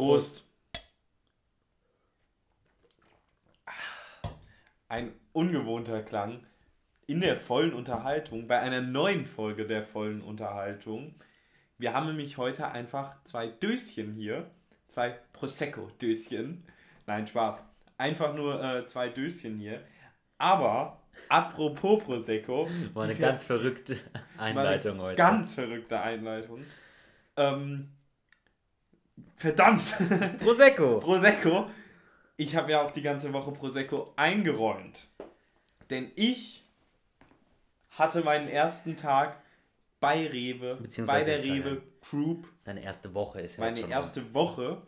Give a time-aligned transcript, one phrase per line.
[0.00, 0.42] Prost.
[4.88, 6.40] Ein ungewohnter Klang
[7.06, 11.16] in der vollen Unterhaltung, bei einer neuen Folge der vollen Unterhaltung.
[11.76, 14.50] Wir haben nämlich heute einfach zwei Döschen hier,
[14.88, 16.64] zwei Prosecco-Döschen.
[17.04, 17.62] Nein, Spaß.
[17.98, 19.84] Einfach nur äh, zwei Döschen hier.
[20.38, 22.70] Aber apropos Prosecco.
[22.94, 24.00] War eine ganz verrückte
[24.38, 25.16] Einleitung heute.
[25.16, 26.64] Ganz verrückte Einleitung.
[27.36, 27.90] Ähm,
[29.36, 29.96] verdammt!
[30.38, 30.98] Prosecco!
[31.00, 31.70] Prosecco.
[32.36, 35.06] Ich habe ja auch die ganze Woche Prosecco eingeräumt.
[35.90, 36.62] Denn ich
[37.90, 39.42] hatte meinen ersten Tag
[40.00, 44.80] bei Rewe, bei der Rewe Group, Deine erste Woche ist ja meine erste Woche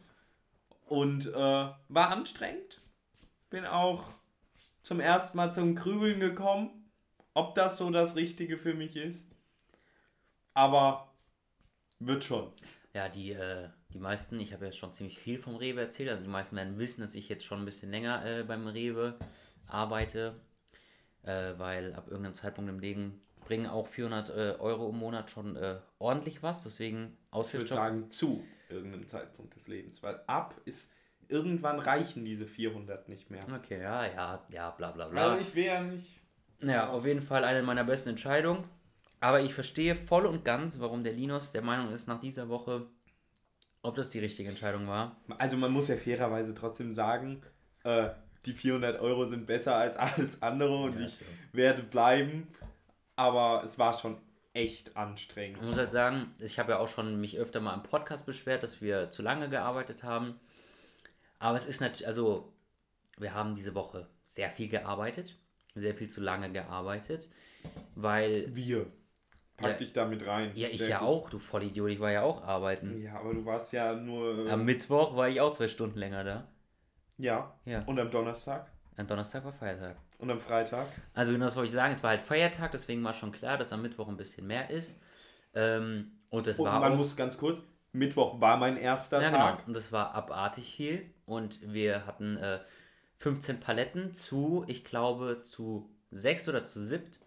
[0.87, 2.81] und äh, war anstrengend.
[3.51, 4.05] Bin auch
[4.83, 6.91] zum ersten Mal zum Grübeln gekommen,
[7.35, 9.27] ob das so das Richtige für mich ist.
[10.55, 11.13] Aber
[11.99, 12.53] wird schon.
[12.95, 16.23] Ja, die, äh, die meisten, ich habe ja schon ziemlich viel vom Rewe erzählt, also
[16.23, 19.19] die meisten werden wissen, dass ich jetzt schon ein bisschen länger äh, beim Rewe
[19.67, 20.41] arbeite,
[21.23, 25.57] äh, weil ab irgendeinem Zeitpunkt im Leben bringen auch 400 äh, Euro im Monat schon
[25.57, 27.77] äh, ordentlich was, deswegen Ich würde Aushilfsjob.
[27.77, 30.03] sagen, zu irgendeinem Zeitpunkt des Lebens.
[30.03, 30.91] Weil ab ist,
[31.29, 33.43] irgendwann reichen diese 400 nicht mehr.
[33.55, 35.31] Okay, ja, ja, ja, bla bla bla.
[35.31, 36.21] Also ich ja nicht.
[36.61, 38.65] Ja, auf jeden Fall eine meiner besten Entscheidungen.
[39.21, 42.87] Aber ich verstehe voll und ganz, warum der Linus der Meinung ist, nach dieser Woche,
[43.83, 45.17] ob das die richtige Entscheidung war.
[45.39, 47.43] Also man muss ja fairerweise trotzdem sagen,
[47.85, 48.11] äh,
[48.47, 51.31] die 400 Euro sind besser als alles andere und Ja, ich stimmt.
[51.53, 52.49] werde bleiben.
[53.17, 54.17] Aber es war schon
[54.55, 55.59] echt anstrengend.
[55.63, 58.63] Ich muss halt sagen, ich habe ja auch schon mich öfter mal im Podcast beschwert,
[58.63, 60.39] dass wir zu lange gearbeitet haben.
[61.39, 62.53] Aber es ist natürlich, also
[63.19, 65.37] wir haben diese Woche sehr viel gearbeitet,
[65.75, 67.31] sehr viel zu lange gearbeitet,
[67.95, 68.87] weil, Wir.
[69.57, 69.77] Pack Ja.
[69.79, 70.51] dich da mit rein.
[70.55, 71.09] ja, ich Sehr ja gut.
[71.09, 73.01] auch, du Vollidiot, ich war ja auch arbeiten.
[73.03, 74.47] Ja, aber du warst ja nur.
[74.47, 76.49] äh, Am Mittwoch war ich auch zwei Stunden länger da.
[77.19, 77.55] ja.
[77.65, 78.71] Ja, Und am Donnerstag.
[78.97, 79.97] am Donnerstag war Feiertag.
[80.19, 80.87] Und am Freitag.
[81.15, 83.73] Also genau das wollte ich sagen, es war halt Feiertag, deswegen war schon klar, dass
[83.73, 85.01] am Mittwoch ein bisschen mehr ist.
[85.55, 87.61] Ähm, und es Und war man auch, muss ganz kurz.
[87.93, 89.57] Mittwoch war mein erster ja, Tag.
[89.59, 91.13] genau, und es war abartig viel.
[91.27, 92.61] Und wir hatten äh,
[93.19, 97.19] 15 Paletten zu, ich glaube, zu sechs oder zu siebt.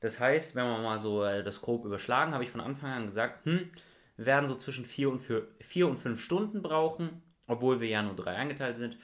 [0.00, 3.06] Das heißt, wenn wir mal so äh, das grob überschlagen, habe ich von Anfang an
[3.06, 3.70] gesagt, hm,
[4.16, 8.02] wir werden so zwischen vier und, vier, vier und fünf Stunden brauchen, obwohl wir ja
[8.02, 8.98] nur drei eingeteilt sind.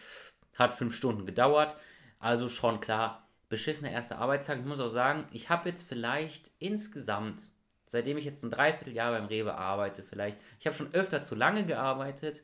[0.54, 1.76] Hat fünf Stunden gedauert.
[2.18, 4.58] Also schon klar, beschissener erster Arbeitstag.
[4.58, 7.42] Ich muss auch sagen, ich habe jetzt vielleicht insgesamt,
[7.88, 11.64] seitdem ich jetzt ein Dreivierteljahr beim Rewe arbeite, vielleicht, ich habe schon öfter zu lange
[11.64, 12.42] gearbeitet,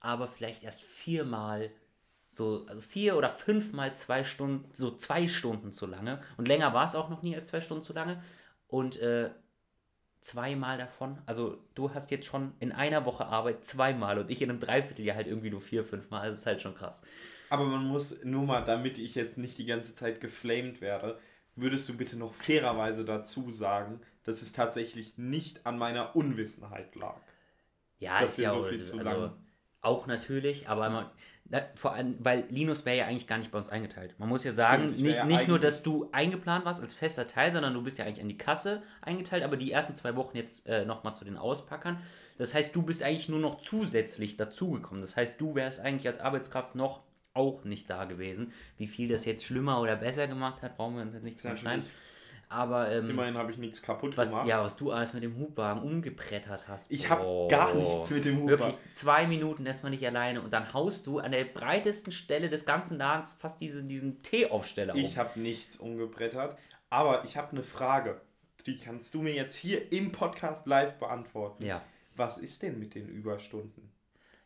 [0.00, 1.70] aber vielleicht erst viermal,
[2.28, 6.20] so, also vier oder fünfmal zwei Stunden, so zwei Stunden zu lange.
[6.36, 8.22] Und länger war es auch noch nie als zwei Stunden zu lange.
[8.68, 9.30] Und äh,
[10.20, 14.50] zweimal davon, also du hast jetzt schon in einer Woche Arbeit zweimal und ich in
[14.50, 16.28] einem Dreivierteljahr halt irgendwie nur vier, fünfmal.
[16.28, 17.02] Das ist halt schon krass.
[17.50, 21.18] Aber man muss nur mal, damit ich jetzt nicht die ganze Zeit geflamed werde,
[21.56, 27.20] würdest du bitte noch fairerweise dazu sagen, dass es tatsächlich nicht an meiner Unwissenheit lag.
[27.98, 29.47] Ja, ist ja so auch, viel zu also, lang-
[29.80, 31.06] auch natürlich, aber man,
[31.50, 34.14] na, vor allem, weil Linus wäre ja eigentlich gar nicht bei uns eingeteilt.
[34.18, 37.26] Man muss ja sagen, Stimmt, nicht, ja nicht nur, dass du eingeplant warst als fester
[37.26, 40.36] Teil, sondern du bist ja eigentlich an die Kasse eingeteilt, aber die ersten zwei Wochen
[40.36, 42.02] jetzt äh, nochmal zu den Auspackern.
[42.36, 45.00] Das heißt, du bist eigentlich nur noch zusätzlich dazugekommen.
[45.00, 47.02] Das heißt, du wärst eigentlich als Arbeitskraft noch
[47.32, 48.52] auch nicht da gewesen.
[48.76, 51.48] Wie viel das jetzt schlimmer oder besser gemacht hat, brauchen wir uns jetzt nicht zu
[51.48, 51.84] Natürlich.
[52.50, 54.46] Aber ähm, Immerhin habe ich nichts kaputt was, gemacht.
[54.46, 56.90] ja, was du alles mit dem Hubwagen umgebrettert hast.
[56.90, 58.48] Ich habe gar nichts mit dem Hut.
[58.48, 62.48] Wirklich zwei Minuten lässt man nicht alleine und dann haust du an der breitesten Stelle
[62.48, 65.00] des ganzen Ladens fast diesen, diesen Teeaufsteller um.
[65.00, 66.56] Ich habe nichts umgebrettert.
[66.90, 68.20] Aber ich habe eine Frage.
[68.64, 71.64] Die kannst du mir jetzt hier im Podcast live beantworten.
[71.66, 71.82] Ja.
[72.16, 73.90] Was ist denn mit den Überstunden?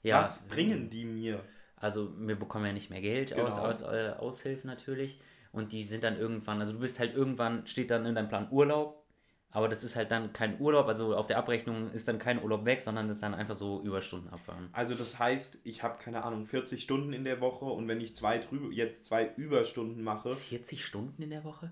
[0.02, 0.20] ja.
[0.20, 1.40] Was bringen die mir?
[1.76, 3.46] Also wir bekommen ja nicht mehr Geld Genau.
[3.46, 5.20] aus, aus äh, Aushilfen natürlich.
[5.52, 8.48] Und die sind dann irgendwann, also du bist halt irgendwann, steht dann in deinem Plan
[8.50, 9.04] Urlaub,
[9.50, 12.64] aber das ist halt dann kein Urlaub, also auf der Abrechnung ist dann kein Urlaub
[12.64, 14.70] weg, sondern das ist dann einfach so Überstunden abfahren.
[14.72, 18.16] Also das heißt, ich habe keine Ahnung 40 Stunden in der Woche und wenn ich
[18.16, 21.70] zwei drüber, jetzt zwei Überstunden mache, 40 Stunden in der Woche?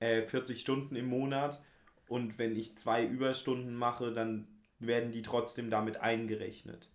[0.00, 1.60] äh, 40 Stunden im Monat
[2.08, 4.48] und wenn ich zwei Überstunden mache, dann
[4.78, 6.88] werden die trotzdem damit eingerechnet.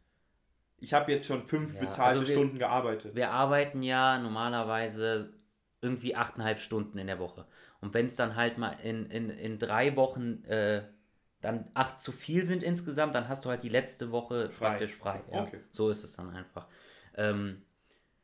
[0.80, 3.14] Ich habe jetzt schon fünf Ja, bezahlte also wir- Stunden gearbeitet.
[3.14, 5.32] Wir arbeiten ja normalerweise
[5.84, 7.46] irgendwie 8,5 Stunden in der Woche.
[7.82, 10.84] Und wenn es dann halt mal in, in, in drei Wochen äh,
[11.42, 14.70] dann acht zu viel sind insgesamt, dann hast du halt die letzte Woche Frei.
[14.70, 15.22] praktisch frei.
[15.32, 15.44] Ja.
[15.44, 15.60] Okay.
[15.72, 16.68] So ist es dann einfach.
[17.16, 17.62] Ähm,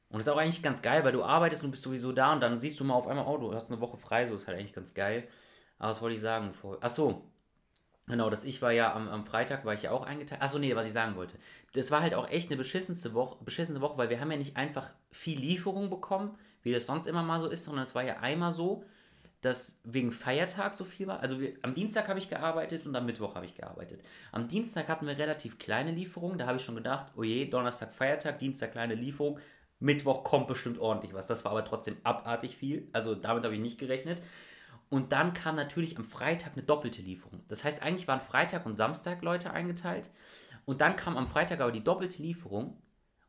[0.10, 2.58] und ist auch eigentlich ganz geil, weil du arbeitest und bist sowieso da und dann
[2.58, 4.74] siehst du mal auf einmal, oh, du hast eine Woche frei, so ist halt eigentlich
[4.74, 5.28] ganz geil.
[5.78, 6.54] Aber was wollte ich sagen?
[6.82, 7.30] Ach so.
[8.08, 10.42] Genau, das ich war ja am, am Freitag, war ich ja auch eingeteilt.
[10.42, 11.38] Achso, nee, was ich sagen wollte.
[11.74, 14.58] Das war halt auch echt eine beschissenste Woche, beschissene Woche, weil wir haben ja nicht
[14.58, 18.18] einfach viel Lieferung bekommen, wie das sonst immer mal so ist, sondern es war ja
[18.18, 18.84] einmal so,
[19.42, 21.22] dass wegen Feiertag so viel war.
[21.22, 24.04] Also wir, am Dienstag habe ich gearbeitet und am Mittwoch habe ich gearbeitet.
[24.32, 27.94] Am Dienstag hatten wir relativ kleine Lieferungen, da habe ich schon gedacht, oh je, Donnerstag
[27.94, 29.40] Feiertag, Dienstag kleine Lieferung,
[29.80, 31.28] Mittwoch kommt bestimmt ordentlich was.
[31.28, 34.22] Das war aber trotzdem abartig viel, also damit habe ich nicht gerechnet.
[34.90, 37.44] Und dann kam natürlich am Freitag eine doppelte Lieferung.
[37.48, 40.10] Das heißt, eigentlich waren Freitag und Samstag Leute eingeteilt.
[40.66, 42.82] Und dann kam am Freitag aber die doppelte Lieferung.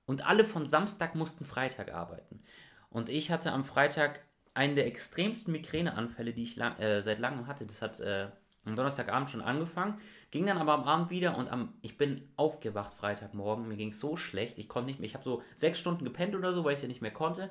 [0.06, 2.43] Und alle von Samstag mussten Freitag arbeiten.
[2.91, 4.21] Und ich hatte am Freitag
[4.53, 7.65] einen der extremsten Migräneanfälle, die ich lang, äh, seit langem hatte.
[7.65, 8.29] Das hat äh,
[8.65, 10.01] am Donnerstagabend schon angefangen,
[10.31, 13.69] ging dann aber am Abend wieder und am, ich bin aufgewacht Freitagmorgen.
[13.69, 15.07] Mir ging es so schlecht, ich konnte nicht mehr.
[15.07, 17.51] Ich habe so sechs Stunden gepennt oder so, weil ich ja nicht mehr konnte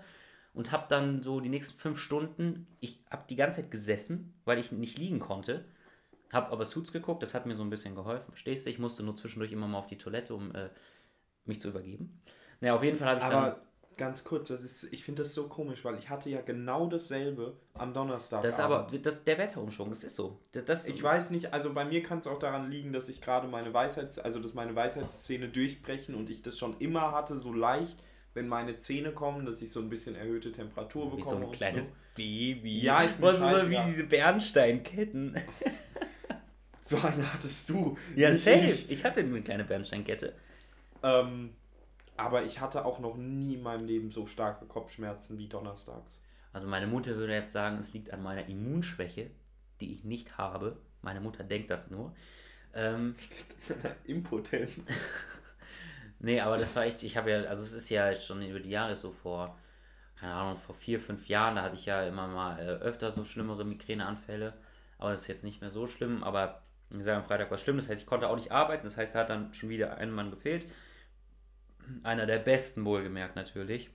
[0.53, 4.59] und habe dann so die nächsten fünf Stunden, ich habe die ganze Zeit gesessen, weil
[4.59, 5.65] ich nicht liegen konnte.
[6.31, 8.69] Habe aber Suits geguckt, das hat mir so ein bisschen geholfen, verstehst du?
[8.69, 10.69] Ich musste nur zwischendurch immer mal auf die Toilette, um äh,
[11.45, 12.21] mich zu übergeben.
[12.61, 13.55] Naja, auf jeden Fall habe ich aber dann.
[13.99, 17.57] Ganz kurz, das ist, ich finde das so komisch, weil ich hatte ja genau dasselbe
[17.73, 18.41] am Donnerstag.
[18.43, 20.39] Das ist aber das, der Wetterumschwung, das ist so.
[20.53, 23.21] Das, das ich weiß nicht, also bei mir kann es auch daran liegen, dass ich
[23.21, 27.53] gerade meine Weisheits, also dass meine Weisheitszähne durchbrechen und ich das schon immer hatte, so
[27.53, 28.01] leicht
[28.33, 31.23] wenn meine Zähne kommen, dass ich so ein bisschen erhöhte Temperatur bekomme.
[31.23, 31.91] Wie so ein kleines so.
[32.15, 32.79] Baby.
[32.81, 35.35] Ja, ist Was so wie diese Bernsteinketten.
[36.81, 37.97] so eine hattest du.
[38.15, 38.65] Ja, safe.
[38.65, 38.91] Ich.
[38.91, 40.33] ich hatte eine kleine Bernsteinkette.
[41.01, 41.51] Ähm,
[42.19, 46.21] aber ich hatte auch noch nie in meinem Leben so starke Kopfschmerzen wie donnerstags.
[46.51, 49.31] Also meine Mutter würde jetzt sagen, es liegt an meiner Immunschwäche,
[49.81, 50.77] die ich nicht habe.
[51.01, 52.13] Meine Mutter denkt das nur.
[52.73, 53.15] Ähm,
[54.05, 54.71] Impotent.
[56.21, 58.71] Nee, aber das war echt, ich habe ja, also es ist ja schon über die
[58.71, 59.57] Jahre so vor,
[60.19, 63.23] keine Ahnung, vor vier, fünf Jahren, da hatte ich ja immer mal äh, öfter so
[63.23, 64.53] schlimmere Migräneanfälle.
[64.97, 66.21] Aber das ist jetzt nicht mehr so schlimm.
[66.25, 67.77] Aber wie gesagt, am Freitag war es schlimm.
[67.77, 68.83] Das heißt, ich konnte auch nicht arbeiten.
[68.83, 70.65] Das heißt, da hat dann schon wieder ein Mann gefehlt.
[72.03, 73.89] Einer der besten, wohlgemerkt natürlich.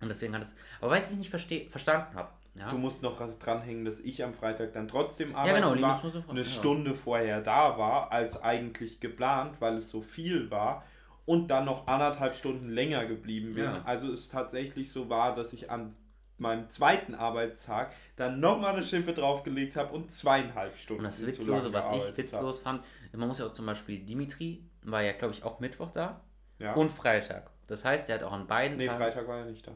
[0.00, 0.54] Und deswegen hat es.
[0.80, 2.30] Aber weil ich es nicht verste verstanden habe.
[2.54, 2.68] Ja.
[2.70, 6.44] Du musst noch dranhängen, dass ich am Freitag dann trotzdem arbeiten ja, genau, war, eine
[6.44, 10.84] Stunde vorher da war, als eigentlich geplant, weil es so viel war
[11.24, 13.64] und dann noch anderthalb Stunden länger geblieben bin.
[13.64, 13.82] Ja.
[13.84, 15.94] Also es tatsächlich so war, dass ich an
[16.38, 21.04] meinem zweiten Arbeitstag dann nochmal eine Schippe draufgelegt habe und zweieinhalb Stunden.
[21.04, 22.62] Und das Witzlose, was ich witzlos hab.
[22.62, 26.20] fand, man muss ja auch zum Beispiel Dimitri, war ja glaube ich auch Mittwoch da
[26.58, 26.74] ja.
[26.74, 27.50] und Freitag.
[27.66, 29.72] Das heißt, er hat auch an beiden Nee, Tagen Freitag war er nicht da.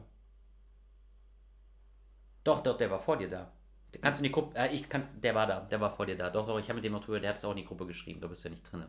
[2.43, 3.51] Doch, doch, der war vor dir da.
[4.01, 6.17] Kannst du in die Gruppe, äh, ich kann, der war da, der war vor dir
[6.17, 6.29] da.
[6.29, 7.85] Doch, doch, ich habe mit dem auch drüber, der hat es auch in die Gruppe
[7.85, 8.85] geschrieben, da bist du ja nicht drin.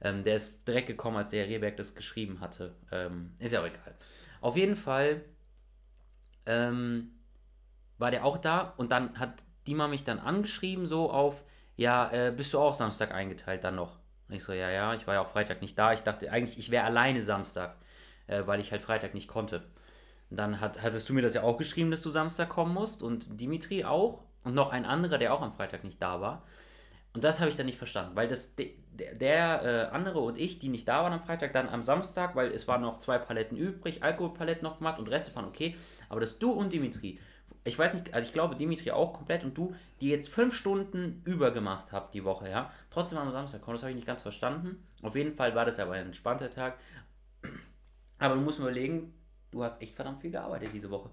[0.00, 2.76] Ähm, der ist direkt gekommen, als der Rehberg das geschrieben hatte.
[2.92, 3.96] Ähm, ist ja auch egal.
[4.40, 5.24] Auf jeden Fall
[6.46, 7.10] ähm,
[7.98, 11.42] war der auch da und dann hat Dima mich dann angeschrieben, so auf,
[11.76, 13.98] ja, äh, bist du auch Samstag eingeteilt dann noch?
[14.28, 15.92] Und ich so, ja, ja, ich war ja auch Freitag nicht da.
[15.92, 17.76] Ich dachte eigentlich, ich wäre alleine Samstag,
[18.26, 19.62] äh, weil ich halt Freitag nicht konnte.
[20.30, 23.02] Und dann hat, hattest du mir das ja auch geschrieben, dass du Samstag kommen musst
[23.02, 26.42] und Dimitri auch und noch ein anderer, der auch am Freitag nicht da war.
[27.14, 28.66] Und das habe ich dann nicht verstanden, weil das der,
[29.14, 32.52] der äh, andere und ich, die nicht da waren am Freitag, dann am Samstag, weil
[32.52, 35.74] es waren noch zwei Paletten übrig, Alkoholpaletten noch gemacht und Reste waren okay.
[36.10, 37.18] Aber dass du und Dimitri,
[37.64, 41.22] ich weiß nicht, also ich glaube Dimitri auch komplett und du, die jetzt fünf Stunden
[41.24, 44.86] übergemacht habt die Woche, ja, trotzdem am Samstag kommen, das habe ich nicht ganz verstanden.
[45.02, 46.78] Auf jeden Fall war das aber ein entspannter Tag.
[48.20, 49.14] Aber du musst mir überlegen,
[49.52, 51.08] du hast echt verdammt viel gearbeitet diese Woche.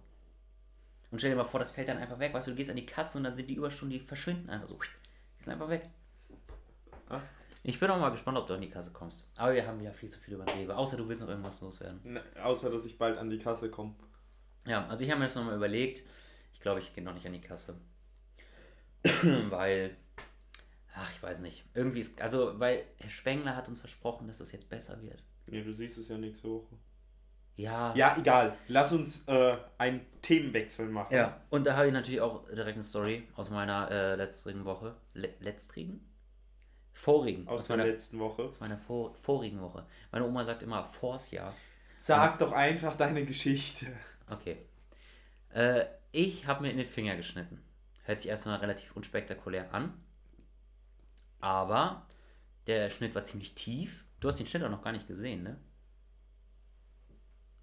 [1.11, 2.75] Und stell dir mal vor, das fällt dann einfach weg, weißt du, du gehst an
[2.75, 4.79] die Kasse und dann sind die Überstunden, die verschwinden einfach so.
[5.39, 5.87] Die sind einfach weg.
[7.09, 7.21] Ah.
[7.67, 9.23] Ich bin auch mal gespannt, ob du an die Kasse kommst.
[9.35, 10.75] Aber wir haben ja viel zu viel über Rewe.
[10.75, 11.99] Außer du willst noch irgendwas loswerden.
[12.03, 13.95] Ne, außer, dass ich bald an die Kasse komme.
[14.67, 16.03] Ja, also ich habe mir das nochmal überlegt.
[16.65, 17.75] Glaube, ich gehe noch nicht an die Kasse.
[19.51, 19.95] weil,
[20.95, 21.63] ach, ich weiß nicht.
[21.75, 25.21] Irgendwie ist, also, weil Herr Spengler hat uns versprochen, dass das jetzt besser wird.
[25.45, 26.75] Nee, du siehst es ja nächste Woche.
[27.55, 27.93] Ja.
[27.95, 28.57] Ja, egal.
[28.67, 31.13] Lass uns äh, einen Themenwechsel machen.
[31.13, 34.95] Ja, und da habe ich natürlich auch direkt eine Story aus meiner äh, letztrigen Woche.
[35.13, 36.03] Le letztrigen?
[36.93, 37.47] Vorigen.
[37.47, 38.41] Aus, aus meiner, letzten Woche.
[38.41, 39.85] Aus meiner vor, vorigen Woche.
[40.11, 41.53] Meine Oma sagt immer vors Jahr.
[41.99, 42.37] Sag ja.
[42.47, 43.85] doch einfach deine Geschichte.
[44.27, 44.57] Okay.
[45.53, 47.61] Äh, ich habe mir in den Finger geschnitten.
[48.03, 49.93] Hört sich erstmal relativ unspektakulär an.
[51.41, 52.07] Aber
[52.67, 54.05] der Schnitt war ziemlich tief.
[54.19, 55.59] Du hast den Schnitt auch noch gar nicht gesehen, ne?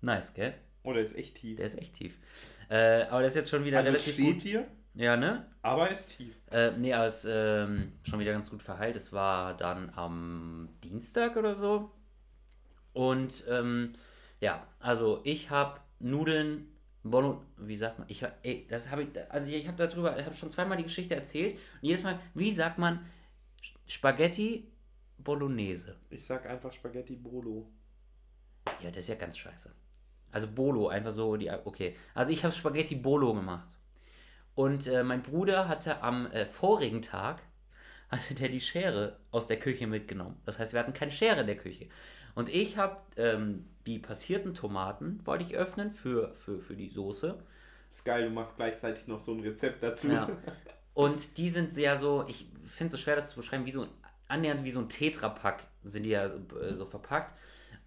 [0.02, 0.54] Nice, gell?
[0.82, 1.56] Oh, der ist echt tief.
[1.56, 2.18] Der ist echt tief.
[2.68, 4.42] Äh, aber der ist jetzt schon wieder also relativ steht gut.
[4.42, 4.66] hier.
[4.94, 5.46] Ja, ne?
[5.62, 6.34] Aber er ist tief.
[6.50, 8.96] Äh, nee, aber es ist ähm, schon wieder ganz gut verheilt.
[8.96, 11.90] Es war dann am Dienstag oder so.
[12.92, 13.94] Und ähm,
[14.40, 16.71] ja, also ich habe Nudeln,
[17.02, 18.08] Bono, wie sagt man?
[18.08, 21.14] Ich ey, das habe ich, also ich habe darüber, ich habe schon zweimal die Geschichte
[21.14, 23.04] erzählt und jedes Mal, wie sagt man
[23.86, 24.72] Spaghetti
[25.18, 25.96] Bolognese.
[26.10, 27.68] Ich sag einfach Spaghetti Bolo.
[28.80, 29.70] Ja, das ist ja ganz scheiße.
[30.30, 31.50] Also Bolo, einfach so die.
[31.50, 31.96] Okay.
[32.14, 33.76] Also ich habe Spaghetti Bolo gemacht.
[34.54, 37.42] Und äh, mein Bruder hatte am äh, vorigen Tag
[38.12, 40.40] hatte der die Schere aus der Küche mitgenommen.
[40.44, 41.88] Das heißt, wir hatten keine Schere in der Küche.
[42.34, 47.38] Und ich habe ähm, die passierten Tomaten wollte ich öffnen für, für, für die Soße.
[47.90, 50.10] Ist geil, du machst gleichzeitig noch so ein Rezept dazu.
[50.10, 50.28] Ja.
[50.94, 53.86] Und die sind sehr so, ich finde es so schwer, das zu beschreiben, wie so
[54.28, 57.34] annähernd wie so ein Tetrapack sind die ja äh, so verpackt.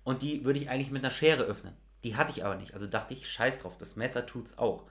[0.04, 1.74] Und die würde ich eigentlich mit einer Schere öffnen.
[2.04, 2.74] Die hatte ich aber nicht.
[2.74, 4.84] Also dachte ich, scheiß drauf, das Messer tut's auch.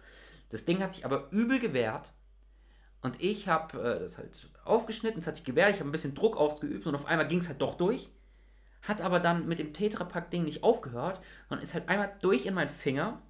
[0.51, 2.13] Das Ding hat sich aber übel gewehrt.
[3.03, 6.15] Und ich habe äh, das halt aufgeschnitten, es hat sich gewehrt, ich habe ein bisschen
[6.15, 8.09] Druck ausgeübt und auf einmal ging es halt doch durch.
[8.85, 12.69] Hat aber dann mit dem Tetrapack-Ding nicht aufgehört, sondern ist halt einmal durch in meinen
[12.69, 13.23] Finger.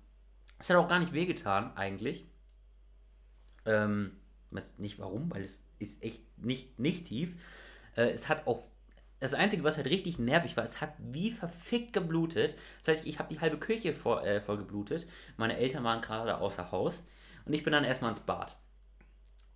[0.58, 2.26] Es hat auch gar nicht wehgetan, eigentlich.
[3.64, 4.12] Ähm,
[4.50, 7.36] weiß nicht warum, weil es ist echt nicht, nicht tief.
[7.96, 8.66] Äh, es hat auch.
[9.20, 12.56] Das Einzige, was halt richtig nervig war, es hat wie verfickt geblutet.
[12.80, 15.06] Das heißt, ich habe die halbe Küche vor, äh, voll geblutet.
[15.36, 17.04] Meine Eltern waren gerade außer Haus.
[17.46, 18.56] Und ich bin dann erstmal ins Bad.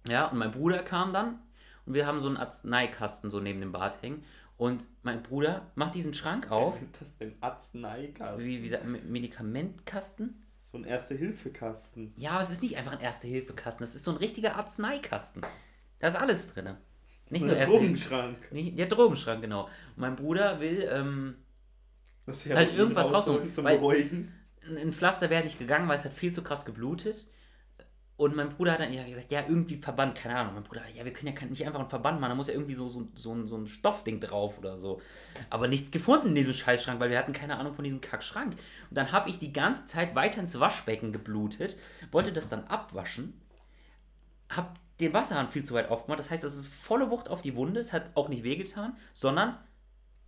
[0.08, 1.40] Ja, und mein Bruder kam dann
[1.84, 4.24] und wir haben so einen Arzneikasten so neben dem Bad hängen.
[4.58, 6.76] Und mein Bruder macht diesen Schrank auf.
[6.98, 8.44] Das ist ein Arzneikasten.
[8.44, 10.42] Wie, wie sagt man, Medikamentkasten?
[10.60, 12.12] So ein Erste-Hilfe-Kasten.
[12.16, 15.40] Ja, aber es ist nicht einfach ein Erste-Hilfe-Kasten, das ist so ein richtiger Arzneikasten.
[16.00, 16.76] Da ist alles drin.
[17.30, 18.52] Nicht nur Erste Drogenschrank.
[18.52, 19.64] Nicht, der Drogenschrank, genau.
[19.64, 21.36] Und mein Bruder will ähm,
[22.26, 23.52] Das halt irgendwas rausholen.
[23.52, 24.32] zum weil Beruhigen.
[24.66, 27.26] ein Pflaster wäre nicht gegangen, weil es hat viel zu krass geblutet.
[28.18, 30.54] Und mein Bruder hat dann ja gesagt, ja, irgendwie Verband, keine Ahnung.
[30.54, 32.74] Mein Bruder, ja, wir können ja nicht einfach einen Verband machen, da muss ja irgendwie
[32.74, 35.00] so, so, so, ein- so ein Stoffding drauf oder so.
[35.50, 38.54] Aber nichts gefunden in diesem Scheißschrank, weil wir hatten keine Ahnung von diesem Kackschrank.
[38.54, 41.76] Und dann habe ich die ganze Zeit weiter ins Waschbecken geblutet,
[42.10, 43.40] wollte das dann abwaschen,
[44.50, 46.18] habe den Wasserhahn viel zu weit aufgemacht.
[46.18, 49.56] Das heißt, es ist volle Wucht auf die Wunde, es hat auch nicht wehgetan, sondern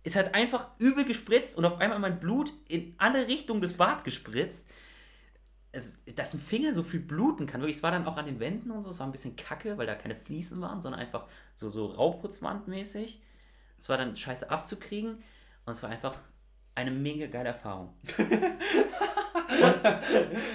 [0.03, 4.05] es hat einfach übel gespritzt und auf einmal mein Blut in alle Richtungen des Bad
[4.05, 4.69] gespritzt.
[5.73, 7.61] Es, dass ein Finger so viel bluten kann.
[7.61, 8.89] Wirklich, es war dann auch an den Wänden und so.
[8.89, 13.21] Es war ein bisschen kacke, weil da keine Fliesen waren, sondern einfach so, so Rauputzwandmäßig.
[13.79, 15.23] Es war dann scheiße abzukriegen
[15.65, 16.15] und es war einfach
[16.75, 17.93] eine mega geile Erfahrung.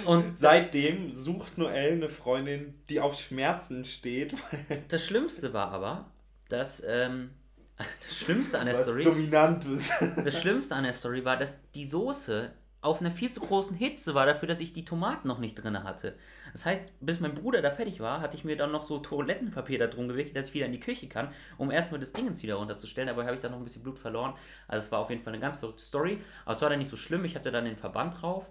[0.05, 4.35] und, und Seitdem sucht Noel eine Freundin, die auf Schmerzen steht.
[4.87, 6.11] das Schlimmste war aber,
[6.49, 7.31] dass ähm,
[7.77, 9.03] das Schlimmste an der Was Story.
[9.03, 9.91] Dominantes.
[10.23, 14.13] Das Schlimmste an der Story war, dass die Soße auf einer viel zu großen Hitze
[14.13, 16.15] war dafür, dass ich die Tomaten noch nicht drin hatte.
[16.53, 19.79] Das heißt, bis mein Bruder da fertig war, hatte ich mir dann noch so Toilettenpapier
[19.79, 22.55] da drum gewickelt, dass ich wieder in die Küche kann, um erstmal das Dingens wieder
[22.55, 23.07] runterzustellen.
[23.07, 24.33] Dabei habe ich dann noch ein bisschen Blut verloren.
[24.67, 26.21] Also es war auf jeden Fall eine ganz verrückte Story.
[26.45, 27.25] Aber es war dann nicht so schlimm.
[27.25, 28.45] Ich hatte dann den Verband drauf.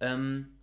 [0.00, 0.56] Ähm,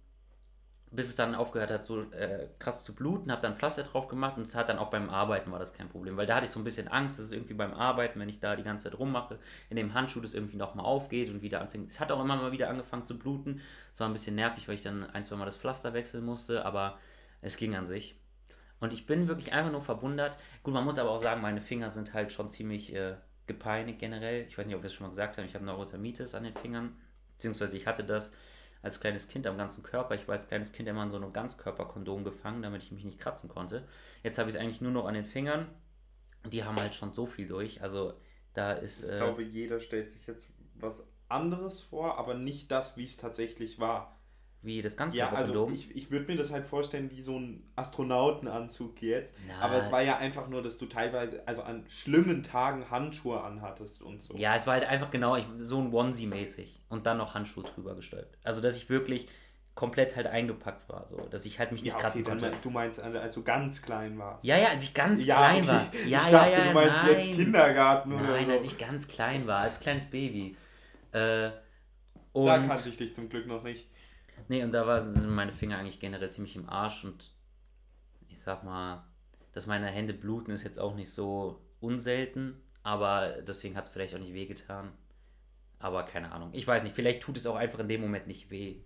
[0.91, 4.37] bis es dann aufgehört hat, so äh, krass zu bluten, habe dann Pflaster drauf gemacht
[4.37, 6.51] und es hat dann auch beim Arbeiten war das kein Problem, weil da hatte ich
[6.51, 8.99] so ein bisschen Angst, dass es irgendwie beim Arbeiten, wenn ich da die ganze Zeit
[8.99, 11.89] rummache, in dem Handschuh das irgendwie nochmal aufgeht und wieder anfängt.
[11.89, 13.61] Es hat auch immer mal wieder angefangen zu bluten.
[13.93, 16.65] Es war ein bisschen nervig, weil ich dann ein, zwei Mal das Pflaster wechseln musste,
[16.65, 16.99] aber
[17.41, 18.15] es ging an sich.
[18.81, 20.37] Und ich bin wirklich einfach nur verwundert.
[20.63, 23.15] Gut, man muss aber auch sagen, meine Finger sind halt schon ziemlich äh,
[23.47, 24.45] gepeinigt generell.
[24.47, 26.55] Ich weiß nicht, ob wir es schon mal gesagt haben, ich habe Neurodermitis an den
[26.55, 26.97] Fingern,
[27.37, 28.33] beziehungsweise ich hatte das
[28.81, 30.15] als kleines Kind am ganzen Körper.
[30.15, 33.19] Ich war als kleines Kind immer in so einem Ganzkörperkondom gefangen, damit ich mich nicht
[33.19, 33.87] kratzen konnte.
[34.23, 35.67] Jetzt habe ich es eigentlich nur noch an den Fingern.
[36.45, 37.81] Die haben halt schon so viel durch.
[37.81, 38.13] Also
[38.53, 39.03] da ist.
[39.03, 43.17] Ich Äh, glaube, jeder stellt sich jetzt was anderes vor, aber nicht das, wie es
[43.17, 44.20] tatsächlich war.
[44.63, 49.01] Wie das Ja, also ich, ich würde mir das halt vorstellen wie so ein Astronautenanzug
[49.01, 49.33] jetzt.
[49.47, 53.41] Na, Aber es war ja einfach nur, dass du teilweise, also an schlimmen Tagen Handschuhe
[53.41, 54.35] anhattest und so.
[54.35, 56.79] Ja, es war halt einfach genau ich, so ein Onesie-mäßig.
[56.89, 58.37] Und dann noch Handschuhe drüber gestülpt.
[58.43, 59.27] Also, dass ich wirklich
[59.73, 61.07] komplett halt eingepackt war.
[61.09, 62.57] So, dass ich halt mich nicht Ja, kratzen okay, dann, konnte.
[62.61, 64.43] du meinst, als du ganz klein warst.
[64.43, 65.67] Ja, ja, als ich ganz Ja, klein okay.
[65.67, 65.91] war.
[65.93, 67.07] Ja, ich ja, dachte, ja, du meinst nein.
[67.15, 68.51] jetzt Kindergarten oder Nein, so.
[68.51, 70.55] als ich ganz klein war, als kleines Baby.
[71.13, 71.51] Äh,
[72.31, 73.85] und, da kannte ich dich zum Glück noch nicht.
[74.47, 77.31] Nee, und da war, sind meine Finger eigentlich generell ziemlich im Arsch und
[78.29, 79.03] ich sag mal,
[79.53, 84.15] dass meine Hände bluten ist jetzt auch nicht so unselten, aber deswegen hat es vielleicht
[84.15, 84.91] auch nicht wehgetan.
[85.79, 86.49] Aber keine Ahnung.
[86.53, 88.81] Ich weiß nicht, vielleicht tut es auch einfach in dem Moment nicht weh.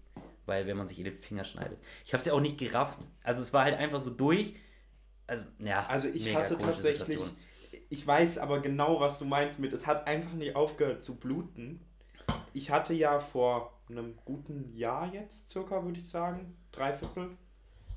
[0.45, 1.77] Weil wenn man sich in den Finger schneidet.
[2.05, 2.99] Ich habe es ja auch nicht gerafft.
[3.23, 4.55] Also es war halt einfach so durch.
[5.27, 5.85] Also, ja.
[5.87, 7.35] Also ich hatte tatsächlich, Situation.
[7.89, 11.81] ich weiß aber genau, was du meinst mit, es hat einfach nicht aufgehört zu bluten.
[12.53, 17.29] Ich hatte ja vor einem guten Jahr jetzt, circa würde ich sagen, dreiviertel,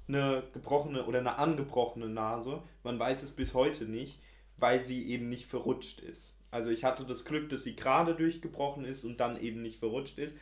[0.06, 2.62] eine gebrochene oder eine angebrochene Nase.
[2.82, 4.20] Man weiß es bis heute nicht,
[4.56, 6.34] weil sie eben nicht verrutscht ist.
[6.50, 10.18] Also ich hatte das Glück, dass sie gerade durchgebrochen ist und dann eben nicht verrutscht
[10.18, 10.34] ist.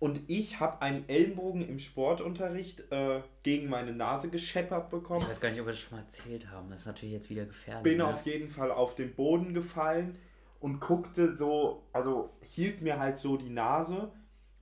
[0.00, 5.20] Und ich habe einen Ellenbogen im Sportunterricht äh, gegen meine Nase gescheppert bekommen.
[5.22, 6.70] Ich weiß gar nicht, ob wir das schon mal erzählt haben.
[6.70, 7.82] Das ist natürlich jetzt wieder gefährlich.
[7.82, 8.06] Bin ne?
[8.06, 10.16] auf jeden Fall auf den Boden gefallen
[10.58, 14.10] und guckte so, also hielt mir halt so die Nase.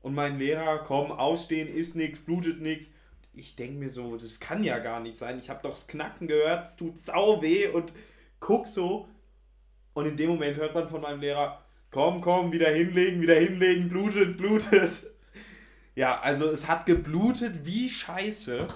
[0.02, 2.90] Und mein Lehrer, komm, ausstehen ist nichts, blutet nichts.
[3.34, 5.38] Ich denke mir so, das kann ja gar nicht sein.
[5.38, 7.92] Ich habe doch das Knacken gehört, es tut sau weh und
[8.40, 9.08] guck so.
[9.94, 13.88] Und in dem Moment hört man von meinem Lehrer, komm, komm, wieder hinlegen, wieder hinlegen,
[13.88, 14.90] blutet, blutet.
[15.94, 18.68] Ja, also es hat geblutet wie Scheiße.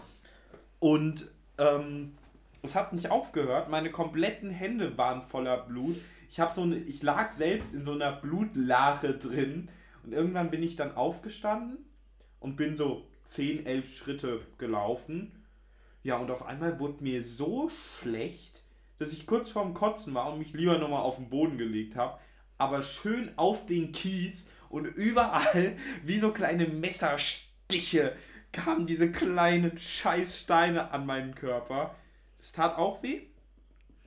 [0.81, 2.15] Und ähm,
[2.63, 3.69] es hat nicht aufgehört.
[3.69, 5.97] Meine kompletten Hände waren voller Blut.
[6.31, 9.69] Ich habe so eine, ich lag selbst in so einer Blutlache drin.
[10.03, 11.79] Und irgendwann bin ich dann aufgestanden
[12.41, 15.33] und bin so 10, 11 Schritte gelaufen.
[16.03, 18.65] Ja, und auf einmal wurde mir so schlecht,
[18.99, 22.19] dass ich kurz vorm Kotzen war und mich lieber nochmal auf den Boden gelegt habe.
[22.59, 28.17] Aber schön auf den Kies und überall wie so kleine Messerstiche
[28.53, 31.95] kamen diese kleinen Scheißsteine an meinen Körper.
[32.41, 33.23] Es tat auch weh,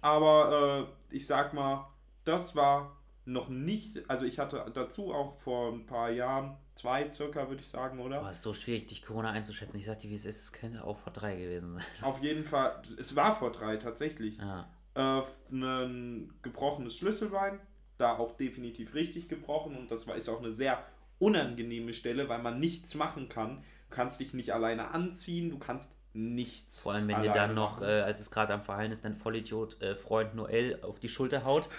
[0.02, 1.88] aber äh, ich sag mal,
[2.26, 2.95] das war
[3.26, 7.68] noch nicht, also ich hatte dazu auch vor ein paar Jahren, zwei circa würde ich
[7.68, 8.20] sagen, oder?
[8.22, 9.78] Boah, ist so schwierig, durch Corona einzuschätzen.
[9.78, 10.44] Ich sag dir, wie es ist.
[10.44, 11.84] Es könnte auch vor drei gewesen sein.
[12.02, 14.38] Auf jeden Fall, es war vor drei tatsächlich.
[14.38, 14.68] Ja.
[14.94, 17.60] Äh, ein gebrochenes Schlüsselbein,
[17.98, 20.84] da auch definitiv richtig gebrochen und das war, ist auch eine sehr
[21.18, 23.64] unangenehme Stelle, weil man nichts machen kann.
[23.90, 26.82] Du kannst dich nicht alleine anziehen, du kannst nichts.
[26.82, 29.82] Vor allem, wenn dir dann noch, äh, als es gerade am Verheilen ist, dein Vollidiot
[29.82, 31.70] äh, Freund Noel auf die Schulter haut.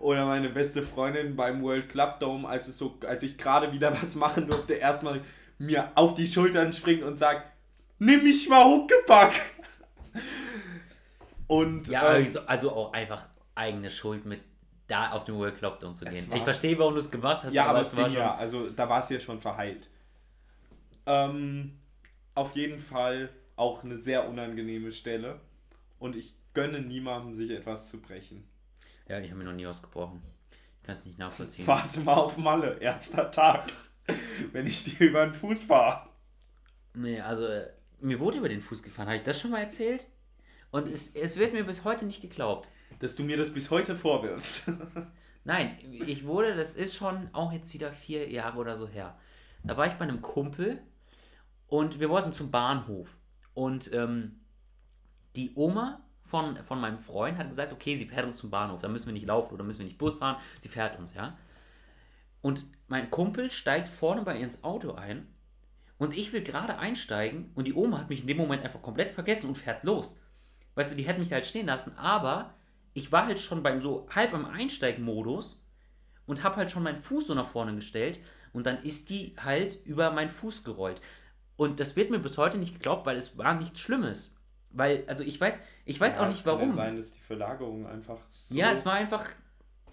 [0.00, 3.92] Oder meine beste Freundin beim World Club Dome, als, es so, als ich gerade wieder
[4.00, 5.20] was machen durfte, erstmal
[5.58, 7.50] mir auf die Schultern springt und sagt,
[7.98, 9.32] nimm mich mal Huckepack.
[11.46, 14.40] Und Ja, ähm, also, also auch einfach eigene Schuld mit
[14.86, 16.28] da auf den World Club Dome zu gehen.
[16.30, 18.22] war- Ich verstehe, warum du es gemacht hast, ja, aber es es war ging schon.
[18.22, 19.88] ja, also da war es ja schon verheilt.
[21.06, 21.78] Ähm,
[22.34, 25.40] auf jeden Fall auch eine sehr unangenehme Stelle.
[25.98, 28.44] Und ich gönne niemandem, sich etwas zu brechen.
[29.08, 30.22] Ja, ich habe mir noch nie ausgebrochen.
[30.50, 31.66] Ich kann es nicht nachvollziehen.
[31.66, 33.72] Warte mal auf Malle, erster Tag.
[34.52, 36.08] Wenn ich dir über den Fuß fahre.
[36.94, 39.08] Nee, also äh, mir wurde über den Fuß gefahren.
[39.08, 40.06] Habe ich das schon mal erzählt?
[40.70, 42.68] Und es, es wird mir bis heute nicht geglaubt.
[43.00, 44.64] Dass du mir das bis heute vorwirfst.
[45.44, 49.18] Nein, ich wurde, das ist schon auch jetzt wieder vier Jahre oder so her.
[49.64, 50.82] Da war ich bei einem Kumpel
[51.66, 53.16] und wir wollten zum Bahnhof.
[53.54, 54.40] Und ähm,
[55.36, 58.88] die Oma von, von meinem Freund hat gesagt, okay, sie fährt uns zum Bahnhof, da
[58.88, 61.36] müssen wir nicht laufen oder müssen wir nicht Bus fahren, sie fährt uns, ja.
[62.40, 65.26] Und mein Kumpel steigt vorne bei ihr ins Auto ein
[65.98, 69.10] und ich will gerade einsteigen und die Oma hat mich in dem Moment einfach komplett
[69.10, 70.20] vergessen und fährt los.
[70.74, 72.54] Weißt du, die hätte mich halt stehen lassen, aber
[72.94, 75.64] ich war halt schon beim so halb am Einsteigmodus
[76.26, 78.20] und habe halt schon meinen Fuß so nach vorne gestellt
[78.52, 81.00] und dann ist die halt über meinen Fuß gerollt.
[81.56, 84.32] Und das wird mir bis heute nicht geglaubt, weil es war nichts Schlimmes.
[84.70, 86.68] Weil, also ich weiß, ich weiß Ja, auch es nicht kann warum.
[86.70, 88.54] Ja sein, dass die Verlagerung einfach so.
[88.54, 89.28] Ja, es war einfach.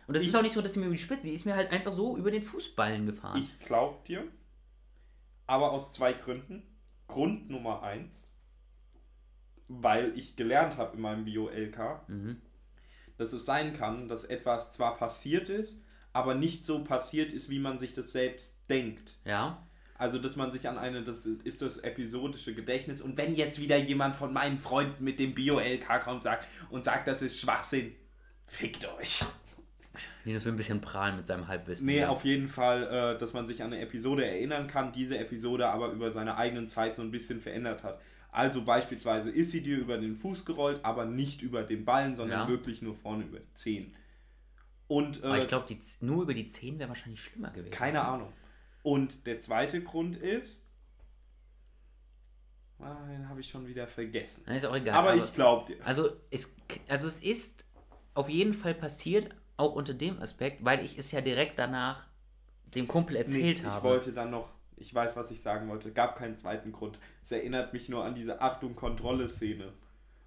[0.08, 1.46] Und das Ich- ist auch nicht so, dass sie mir über die Spitze, sie ist
[1.46, 3.40] mir halt einfach so über den Fußballen gefahren.
[3.42, 4.24] Ich glaub dir.
[5.48, 6.64] Aber aus zwei Gründen.
[7.08, 8.30] Grund Nummer eins.
[9.68, 12.42] Weil ich gelernt habe in meinem Bio-LK, mhm.
[13.18, 15.82] dass es sein kann, dass etwas zwar passiert ist,
[16.14, 19.18] aber nicht so passiert ist, wie man sich das selbst denkt.
[19.26, 19.66] Ja.
[19.98, 23.02] Also, dass man sich an eine, das ist das episodische Gedächtnis.
[23.02, 27.08] Und wenn jetzt wieder jemand von meinen Freunden mit dem Bio-LK kommt sagt, und sagt,
[27.08, 27.96] das ist Schwachsinn,
[28.46, 29.24] fickt euch.
[30.26, 31.86] Linus will ein bisschen prahlen mit seinem Halbwissen.
[31.86, 32.10] Nee, ja.
[32.10, 35.92] auf jeden Fall, äh, dass man sich an eine Episode erinnern kann, diese Episode aber
[35.92, 38.02] über seine eigenen Zeit so ein bisschen verändert hat.
[38.32, 42.42] Also beispielsweise ist sie dir über den Fuß gerollt, aber nicht über den Ballen, sondern
[42.42, 42.48] Ja.
[42.50, 43.96] wirklich nur vorne über die Zehen.
[44.88, 47.72] Und Aber äh, ich glaube, nur über die 10 wäre wahrscheinlich schlimmer gewesen.
[47.72, 48.34] keine Ahnung.
[48.86, 50.62] Und der zweite Grund ist,
[52.78, 54.44] ah, den habe ich schon wieder vergessen.
[54.46, 54.94] Na, ist auch egal.
[54.94, 55.84] aber ich glaube dir.
[55.84, 56.56] Also es,
[56.88, 57.66] also es ist
[58.14, 62.06] auf jeden Fall passiert, auch unter dem Aspekt, weil ich es ja direkt danach
[62.76, 63.84] dem Kumpel erzählt ich habe.
[63.90, 67.00] wollte dann noch, ich weiß, was ich sagen wollte, gab keinen zweiten Grund.
[67.24, 69.74] Es erinnert mich nur an diese Achtung Kontrolle-Szene,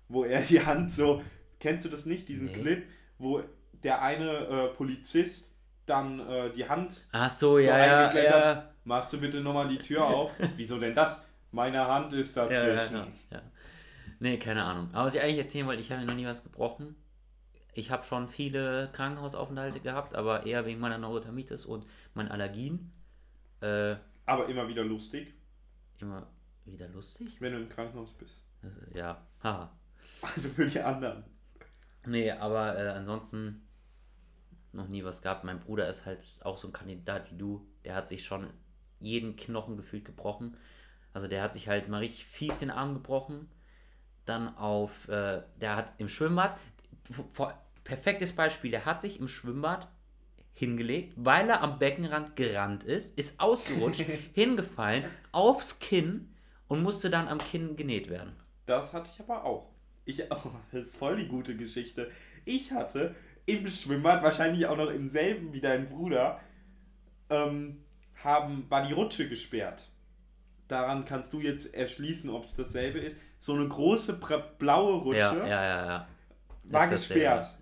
[0.08, 1.22] wo er die Hand so,
[1.60, 2.54] kennst du das nicht, diesen Nee.
[2.54, 2.86] Clip,
[3.18, 3.40] wo
[3.84, 5.48] der eine äh, Polizist
[5.88, 8.56] dann äh, die Hand, Ach so, ja, ja, eingeklettert.
[8.56, 8.70] ja.
[8.84, 10.32] machst du bitte nochmal die Tür auf?
[10.56, 11.22] Wieso denn das?
[11.50, 12.96] Meine Hand ist Ja, ja, dazwischen.
[12.96, 13.06] ja,
[13.38, 13.42] ja.
[14.20, 14.88] Nee, keine Ahnung.
[14.92, 16.96] Aber was ich eigentlich erzählen wollte, ich habe noch nie was gebrochen.
[17.72, 22.90] Ich habe schon viele Krankenhausaufenthalte gehabt, aber eher wegen meiner Neurodermitis und meinen Allergien.
[23.60, 23.96] Äh,
[24.26, 25.34] Aber immer wieder lustig,
[26.00, 26.26] immer
[26.64, 27.36] wieder lustig.
[27.40, 28.42] wenn du im Krankenhaus bist.
[28.94, 29.70] Ja, haha.
[30.34, 31.22] Also für die anderen.
[32.06, 33.67] Nee, aber äh, ansonsten
[34.72, 35.44] noch nie was gehabt.
[35.44, 37.66] Mein Bruder ist halt auch so ein Kandidat wie du.
[37.84, 38.48] Der hat sich schon
[39.00, 40.56] jeden Knochen gefühlt gebrochen.
[41.12, 43.48] Also der hat sich halt mal richtig fies den Arm gebrochen.
[44.24, 46.58] Dann auf, äh, der hat im Schwimmbad,
[47.84, 49.88] perfektes Beispiel, der hat sich im Schwimmbad
[50.52, 54.04] hingelegt, weil er am Beckenrand gerannt ist, ist ausgerutscht,
[54.34, 56.34] hingefallen, aufs Kinn
[56.66, 58.34] und musste dann am Kinn genäht werden.
[58.66, 59.70] Das hatte ich aber auch.
[60.04, 62.10] Ich, oh, das ist voll die gute Geschichte.
[62.44, 63.14] Ich hatte
[63.48, 66.40] im Schwimmbad, wahrscheinlich auch noch im selben wie dein Bruder,
[67.30, 67.82] ähm,
[68.22, 69.88] haben, war die Rutsche gesperrt.
[70.68, 73.16] Daran kannst du jetzt erschließen, ob es dasselbe ist.
[73.38, 74.20] So eine große
[74.58, 76.08] blaue Rutsche ja, ja, ja,
[76.64, 77.56] war gesperrt.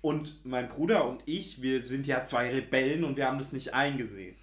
[0.00, 3.74] Und mein Bruder und ich, wir sind ja zwei Rebellen und wir haben das nicht
[3.74, 4.36] eingesehen.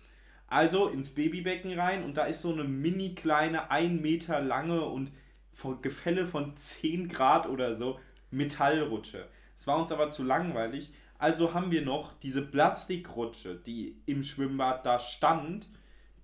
[0.47, 5.11] Also ins Babybecken rein und da ist so eine mini kleine, ein Meter lange und
[5.51, 7.99] von Gefälle von 10 Grad oder so
[8.31, 9.27] Metallrutsche.
[9.57, 10.91] Es war uns aber zu langweilig.
[11.17, 15.67] Also haben wir noch diese Plastikrutsche, die im Schwimmbad da stand,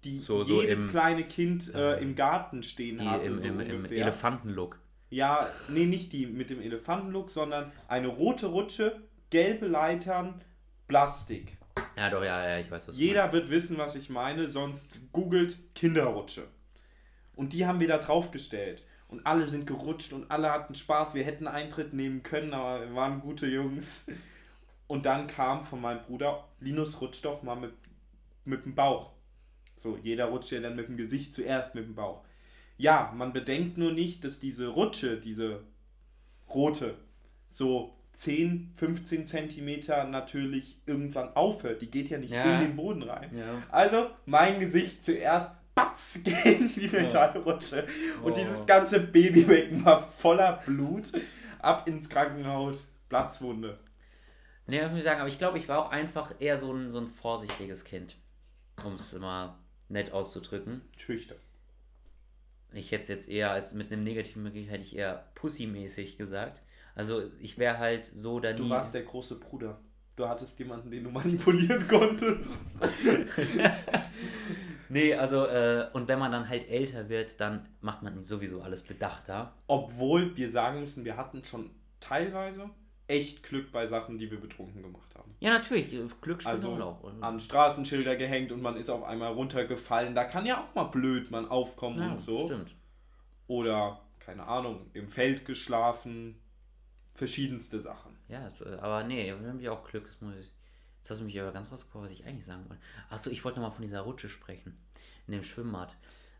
[0.03, 3.25] die So- so jedes im- kleine Kind äh, im Garten stehen Die hatte.
[3.25, 3.85] im, so im, im.
[3.85, 4.77] Elefantenlook.
[5.09, 10.41] Ja, nee, nicht die mit dem Elefantenlook, sondern eine rote Rutsche, gelbe Leitern,
[10.87, 11.57] Plastik.
[11.97, 15.57] Ja, doch, ja, ja, ich weiß, was Jeder wird wissen, was ich meine, sonst googelt
[15.75, 16.43] Kinderrutsche.
[17.35, 18.83] Und die haben wir da draufgestellt.
[19.13, 21.13] Und alle sind gerutscht und alle hatten Spaß.
[21.13, 24.05] Wir hätten Eintritt nehmen können, aber wir waren gute Jungs.
[24.87, 27.73] Und dann kam von meinem Bruder, Linus rutscht doch mal mit,
[28.43, 29.11] mit dem Bauch.
[29.75, 32.23] So, jeder rutscht ja dann mit dem Gesicht zuerst mit dem Bauch.
[32.77, 35.61] Ja, man bedenkt nur nicht, dass diese Rutsche, diese
[36.49, 36.95] rote,
[37.49, 41.83] so 10, 15 Zentimeter natürlich irgendwann aufhört.
[41.83, 42.55] Die geht ja nicht Ja.
[42.55, 43.29] in den Boden rein.
[43.37, 43.61] Ja.
[43.69, 47.87] Also mein Gesicht zuerst, batz, gegen die Metallrutsche.
[48.23, 48.35] Und Oh.
[48.35, 51.11] dieses ganze Babybecken war voller Blut.
[51.59, 53.79] Ab ins Krankenhaus, Platzwunde.
[54.67, 56.99] Nee, muss ich sagen, aber ich glaube, ich war auch einfach eher so ein, so
[56.99, 58.15] ein vorsichtiges Kind.
[58.83, 59.55] Um es mal
[59.89, 60.81] nett auszudrücken.
[60.97, 61.37] Schüchtern.
[62.71, 66.61] Ich hätte es jetzt eher als mit einem negativen Begriff hätte ich eher pussymäßig gesagt.
[66.95, 69.79] Also ich wäre halt so da Du warst der große Bruder.
[70.15, 72.49] Du hattest jemanden, den du manipulieren konntest.
[74.89, 78.81] Nee, also, äh, und wenn man dann halt älter wird, dann macht man sowieso alles
[78.81, 79.53] bedachter.
[79.67, 82.69] Obwohl wir sagen müssen, wir hatten schon teilweise
[83.07, 85.35] echt Glück bei Sachen, die wir betrunken gemacht haben.
[85.39, 85.89] Ja, natürlich,
[86.21, 87.21] Glück spielt Also auch.
[87.21, 90.15] an Straßenschilder gehängt und man ist auf einmal runtergefallen.
[90.15, 92.45] Da kann ja auch mal blöd man aufkommen ja, und so.
[92.47, 92.75] Stimmt.
[93.47, 96.39] Oder, keine Ahnung, im Feld geschlafen.
[97.13, 98.17] Verschiedenste Sachen.
[98.27, 100.07] Ja, äh, aber nee, wir haben ja auch Glück.
[100.07, 100.51] Das muss ich,
[101.03, 102.81] jetzt hast du mich aber ganz rausgekommen, was ich eigentlich sagen wollte.
[103.09, 104.77] Achso, ich wollte nochmal von dieser Rutsche sprechen.
[105.27, 105.93] In dem Schwimmbad.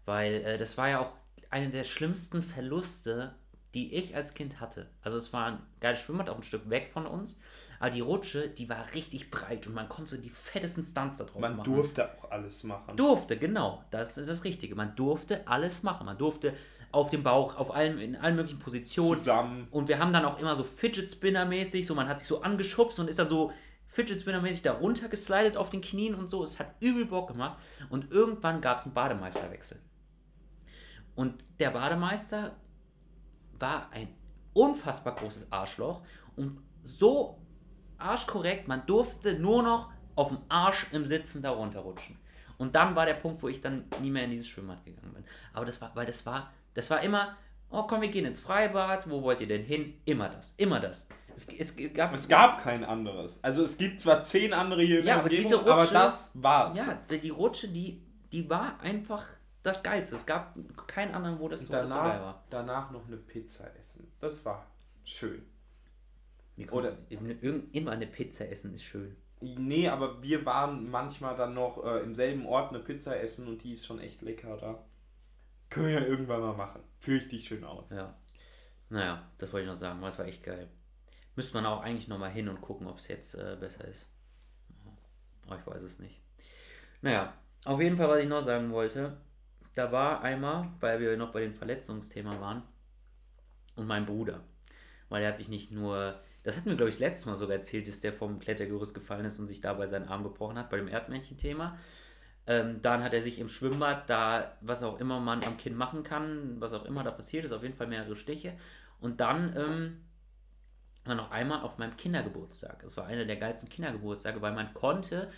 [0.06, 1.12] Weil äh, das war ja auch
[1.50, 3.36] eine der schlimmsten Verluste,
[3.74, 4.90] die ich als Kind hatte.
[5.02, 7.42] Also es war ein geiles Schwimmbad, auch ein Stück weg von uns.
[7.80, 11.26] Aber die Rutsche, die war richtig breit und man konnte so die fettesten Stunts da
[11.26, 11.74] drauf Man machen.
[11.74, 12.96] durfte auch alles machen.
[12.96, 13.84] Durfte, genau.
[13.92, 14.76] Das ist das Richtige.
[14.76, 16.06] Man durfte alles machen.
[16.06, 16.54] Man durfte
[16.94, 19.20] auf dem Bauch, auf allen, in allen möglichen Positionen.
[19.20, 19.68] Zusammen.
[19.72, 22.42] Und wir haben dann auch immer so Fidget Spinner mäßig, so man hat sich so
[22.42, 23.52] angeschubst und ist dann so
[23.94, 26.44] Fidget Spinner mäßig da runter geslidet auf den Knien und so.
[26.44, 27.60] Es hat übel Bock gemacht.
[27.90, 29.80] Und irgendwann gab es einen Bademeisterwechsel.
[31.16, 32.56] Und der Bademeister
[33.60, 34.10] war ein
[34.54, 36.02] unfassbar großes Arschloch
[36.36, 37.40] und so
[38.00, 42.18] arschkorrekt, man durfte nur noch auf dem Arsch im Sitzen da runterrutschen.
[42.58, 45.24] Und dann war der Punkt, wo ich dann nie mehr in dieses Schwimmbad gegangen bin.
[45.54, 47.38] Aber das war, weil das war, das war immer,
[47.70, 50.02] oh komm, wir gehen ins Freibad, wo wollt ihr denn hin?
[50.06, 51.08] Immer das, immer das.
[51.36, 53.40] Es, es gab, Es gab kein anderes.
[53.44, 55.86] Also es gibt zwar zehn andere hier in Ja, der aber Umgebung, diese Rutsche- aber
[55.88, 56.76] das war's.
[56.76, 59.26] ja, die Rutsche, die, die war einfach
[59.64, 60.16] das Geilste.
[60.16, 60.56] Es gab
[60.88, 62.44] keinen anderen, wo das so, danach, war.
[62.50, 64.12] danach noch eine Pizza essen.
[64.20, 64.68] Das war
[65.04, 65.44] schön.
[66.72, 66.98] Oder-
[67.72, 69.16] immer eine Pizza essen ist schön.
[69.42, 73.64] Nee, aber wir waren manchmal dann noch äh, im selben Ort eine Pizza essen und
[73.64, 74.86] die ist schon echt lecker da.
[75.70, 76.82] Können wir ja irgendwann mal machen.
[77.00, 77.90] Fühle ich dich schön aus.
[77.90, 78.14] Ja.
[78.90, 80.70] Naja, das wollte ich noch sagen, weil das war echt geil.
[81.36, 84.08] Müsste man auch eigentlich nochmal hin und gucken, ob es jetzt äh, besser ist.
[85.46, 86.22] Aber ich weiß es nicht.
[87.02, 87.34] Naja,
[87.66, 89.18] auf jeden Fall, was ich noch sagen wollte,
[89.76, 92.64] da war einmal, weil wir noch bei dem Verletzungsthema waren,
[93.76, 94.42] und mein Bruder.
[95.10, 97.88] Weil er hat sich nicht nur, das hatten wir glaube ich letztes Mal sogar erzählt,
[97.88, 100.88] dass der vom Klettergerüst gefallen ist und sich dabei seinen Arm gebrochen hat, bei dem
[100.88, 101.78] Erdmännchen-Thema.
[102.46, 106.04] Ähm, dann hat er sich im Schwimmbad da, was auch immer man am Kinn machen
[106.04, 108.58] kann, was auch immer da passiert ist, auf jeden Fall mehrere Stiche.
[109.00, 110.03] Und dann ähm,
[111.06, 112.84] war noch einmal auf meinem Kindergeburtstag.
[112.84, 115.30] Es war einer der geilsten Kindergeburtstage, weil man konnte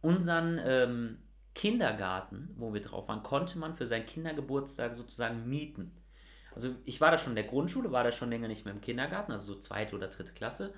[0.00, 1.18] unseren ähm,
[1.54, 5.92] Kindergarten, wo wir drauf waren, konnte man für seinen Kindergeburtstag sozusagen mieten.
[6.54, 8.80] Also ich war da schon in der Grundschule, war da schon länger nicht mehr im
[8.80, 10.72] Kindergarten, also so zweite oder dritte Klasse.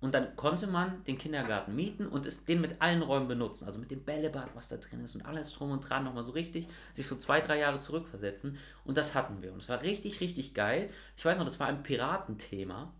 [0.00, 3.66] Und dann konnte man den Kindergarten mieten und es, den mit allen Räumen benutzen.
[3.66, 6.30] Also mit dem Bällebad, was da drin ist und alles drum und dran nochmal so
[6.30, 8.58] richtig, sich so zwei, drei Jahre zurückversetzen.
[8.84, 9.52] Und das hatten wir.
[9.52, 10.90] Und es war richtig, richtig geil.
[11.16, 12.92] Ich weiß noch, das war ein Piratenthema.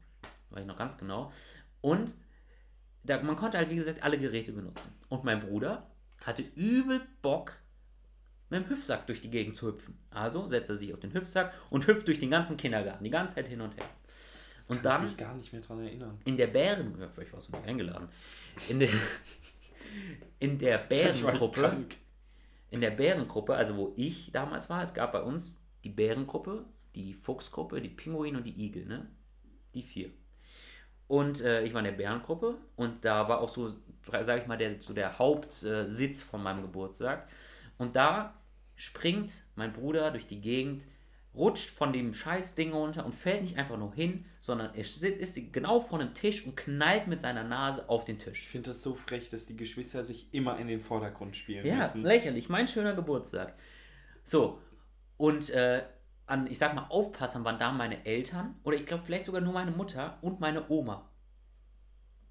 [0.50, 1.32] Weiß ich noch ganz genau.
[1.80, 2.14] Und
[3.04, 4.92] da, man konnte halt, wie gesagt, alle Geräte benutzen.
[5.08, 7.56] Und mein Bruder hatte übel Bock,
[8.50, 9.98] mit dem Hüpfsack durch die Gegend zu hüpfen.
[10.10, 13.34] Also setzt er sich auf den Hüpfsack und hüpft durch den ganzen Kindergarten, die ganze
[13.34, 13.86] Zeit hin und her.
[14.68, 16.18] Und Kann dann ich mich gar nicht mehr dran erinnern.
[16.24, 18.08] in der Bären, ja, vielleicht warst du nicht eingeladen,
[18.68, 18.90] in der,
[20.38, 21.86] in der Bärengruppe,
[22.70, 27.14] in der Bärengruppe, also wo ich damals war, es gab bei uns die Bärengruppe, die
[27.14, 29.08] Fuchsgruppe, die Pinguin und die Igel, ne?
[29.74, 30.10] Die vier.
[31.08, 34.58] Und äh, ich war in der Bärengruppe und da war auch so, sag ich mal,
[34.58, 37.28] der, so der Hauptsitz von meinem Geburtstag.
[37.78, 38.34] Und da
[38.76, 40.86] springt mein Bruder durch die Gegend,
[41.34, 45.52] rutscht von dem scheiß Ding runter und fällt nicht einfach nur hin, sondern er ist
[45.52, 48.42] genau vor einem Tisch und knallt mit seiner Nase auf den Tisch.
[48.42, 51.76] Ich finde das so frech, dass die Geschwister sich immer in den Vordergrund spielen Ja,
[51.86, 52.02] müssen.
[52.02, 52.48] lächerlich.
[52.48, 53.54] Mein schöner Geburtstag.
[54.24, 54.60] So,
[55.16, 55.84] und äh,
[56.28, 59.52] an, ich sag mal, Aufpassern waren da meine Eltern oder ich glaube vielleicht sogar nur
[59.52, 61.08] meine Mutter und meine Oma.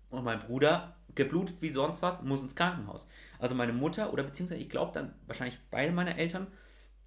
[0.10, 3.08] Und mein Bruder, geblutet wie sonst was, muss ins Krankenhaus.
[3.40, 6.48] Also meine Mutter oder beziehungsweise ich glaube dann wahrscheinlich beide meiner Eltern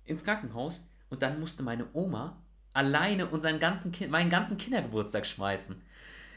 [0.05, 5.81] ins Krankenhaus und dann musste meine Oma alleine unseren ganzen kind, meinen ganzen Kindergeburtstag schmeißen.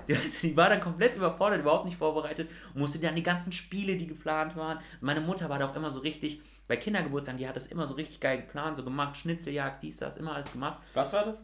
[0.07, 3.95] Die, die war dann komplett überfordert, überhaupt nicht vorbereitet und musste dann die ganzen Spiele,
[3.97, 4.79] die geplant waren.
[5.01, 7.93] Meine Mutter war da auch immer so richtig, bei Kindergeburtstagen, die hat das immer so
[7.95, 10.79] richtig geil geplant, so gemacht, Schnitzeljagd, dies, das, immer alles gemacht.
[10.93, 11.35] Was war das?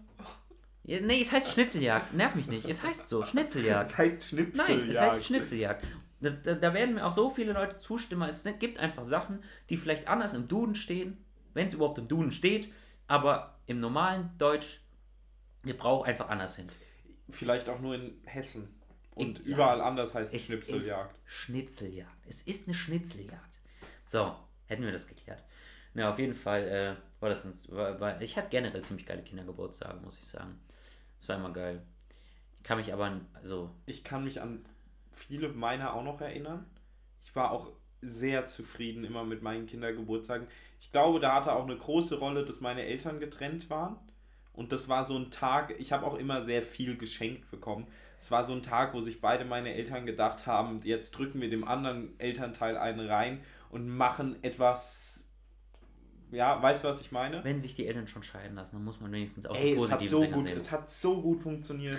[0.84, 3.92] Ja, nee, es heißt Schnitzeljagd, nerv mich nicht, es heißt so, Schnitzeljagd.
[3.92, 4.70] Das heißt Schnipseljagd.
[4.82, 5.86] Nein, es heißt Schnitzeljagd.
[6.22, 8.28] Da, da, da werden mir auch so viele Leute zustimmen.
[8.28, 11.18] Es sind- gibt einfach Sachen, die vielleicht anders im Duden stehen,
[11.54, 12.74] wenn es überhaupt im Duden steht,
[13.08, 14.82] aber im normalen Deutsch
[15.64, 16.72] Gebrauch einfach anders sind.
[17.32, 18.68] Vielleicht auch nur in Hessen.
[19.16, 19.54] Und Ich- ja.
[19.56, 21.12] überall anders heißt Es Schnipseljagd.
[21.12, 22.26] ist Schnitzeljagd.
[22.28, 23.60] Es ist eine Schnitzeljagd.
[24.06, 24.36] So,
[24.68, 25.44] hätten wir das geklärt.
[25.94, 29.24] Na, auf jeden Fall äh, war das ein, war, war, ich hatte generell ziemlich geile
[29.24, 30.60] Kindergeburtstage, muss ich sagen.
[31.18, 31.82] Das war immer geil.
[32.58, 34.64] Ich kann mich aber, an- also, Ich kann mich an
[35.12, 36.66] viele meiner auch noch erinnern.
[37.24, 40.48] Ich war auch sehr zufrieden immer mit meinen Kindergeburtstagen.
[40.80, 43.98] Ich glaube, da hatte auch eine große Rolle, dass meine Eltern getrennt waren.
[44.60, 47.88] Und das war so ein Tag, ich habe auch immer sehr viel geschenkt bekommen.
[48.20, 51.50] Es war so ein Tag, wo sich beide meine Eltern gedacht haben, jetzt drücken wir
[51.50, 55.24] dem anderen Elternteil einen rein und machen etwas.
[56.32, 57.42] Ja, weißt du, was ich meine?
[57.46, 60.06] wenn sich die Eltern schon scheiden lassen, dann muss man wenigstens auch Ey, es hat
[60.06, 60.58] so gut, sehen.
[60.58, 61.98] es hat so gut funktioniert.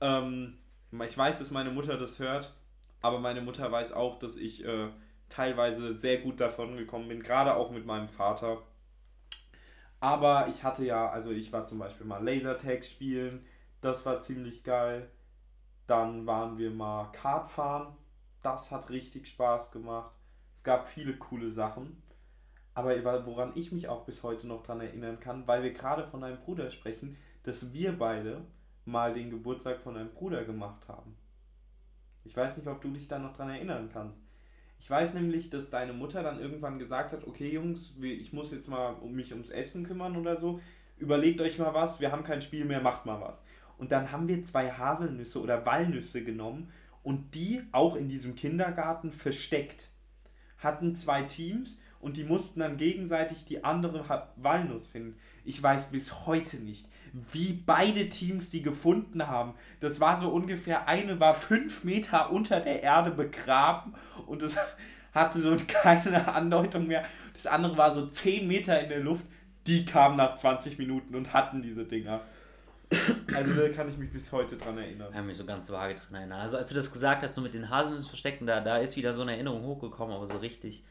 [0.00, 0.56] Ähm,
[1.04, 2.54] ich weiß, dass meine Mutter das hört,
[3.02, 4.86] aber meine Mutter weiß auch, dass ich äh,
[5.28, 8.62] teilweise sehr gut davon gekommen bin, gerade auch mit meinem Vater.
[10.00, 13.44] Aber ich hatte ja, also ich war zum Beispiel mal Lasertag spielen,
[13.82, 15.10] das war ziemlich geil.
[15.86, 17.96] Dann waren wir mal Kart fahren,
[18.42, 20.12] das hat richtig Spaß gemacht.
[20.54, 22.02] Es gab viele coole Sachen.
[22.74, 26.24] Aber woran ich mich auch bis heute noch dran erinnern kann, weil wir gerade von
[26.24, 28.42] einem Bruder sprechen, dass wir beide
[28.84, 31.16] mal den Geburtstag von einem Bruder gemacht haben.
[32.24, 34.29] Ich weiß nicht, ob du dich da noch dran erinnern kannst.
[34.80, 38.68] Ich weiß nämlich, dass deine Mutter dann irgendwann gesagt hat, okay Jungs, ich muss jetzt
[38.68, 40.60] mal um mich ums Essen kümmern oder so.
[40.98, 43.42] Überlegt euch mal was, wir haben kein Spiel mehr, macht mal was.
[43.78, 49.12] Und dann haben wir zwei Haselnüsse oder Walnüsse genommen und die auch in diesem Kindergarten
[49.12, 49.88] versteckt.
[50.58, 54.04] Hatten zwei Teams und die mussten dann gegenseitig die andere
[54.36, 55.18] Walnuss finden.
[55.44, 56.86] Ich weiß bis heute nicht,
[57.32, 59.54] wie beide Teams die gefunden haben.
[59.80, 63.94] Das war so ungefähr, eine war fünf Meter unter der Erde begraben
[64.26, 64.56] und es
[65.12, 67.04] hatte so keine Andeutung mehr.
[67.34, 69.24] Das andere war so zehn Meter in der Luft.
[69.66, 72.22] Die kamen nach 20 Minuten und hatten diese Dinger.
[73.32, 75.08] Also da kann ich mich bis heute dran erinnern.
[75.10, 76.40] Ich kann mich so ganz vage dran erinnern.
[76.40, 79.12] Also als du das gesagt hast, so mit den Haselnüssen verstecken, da, da ist wieder
[79.12, 80.82] so eine Erinnerung hochgekommen, aber so richtig,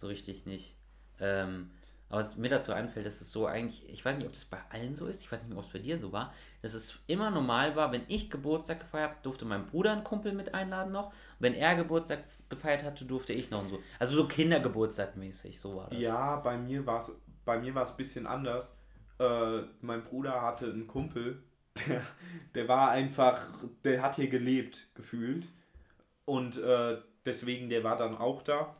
[0.00, 0.76] so richtig nicht.
[1.20, 1.70] Ähm,
[2.08, 4.58] aber was mir dazu einfällt, dass es so eigentlich, ich weiß nicht, ob das bei
[4.70, 7.30] allen so ist, ich weiß nicht ob es bei dir so war, dass es immer
[7.30, 11.12] normal war, wenn ich Geburtstag gefeiert habe, durfte mein Bruder einen Kumpel mit einladen noch.
[11.38, 13.78] Wenn er Geburtstag gefeiert hatte, durfte ich noch und so.
[14.00, 16.00] Also so Kindergeburtstag mäßig, so war das.
[16.00, 17.12] Ja, bei mir war es
[17.44, 18.76] bei mir war es ein bisschen anders.
[19.18, 21.42] Äh, mein Bruder hatte einen Kumpel,
[21.86, 22.02] der,
[22.54, 23.46] der war einfach,
[23.84, 25.48] der hat hier gelebt, gefühlt.
[26.24, 28.76] Und äh, deswegen, der war dann auch da.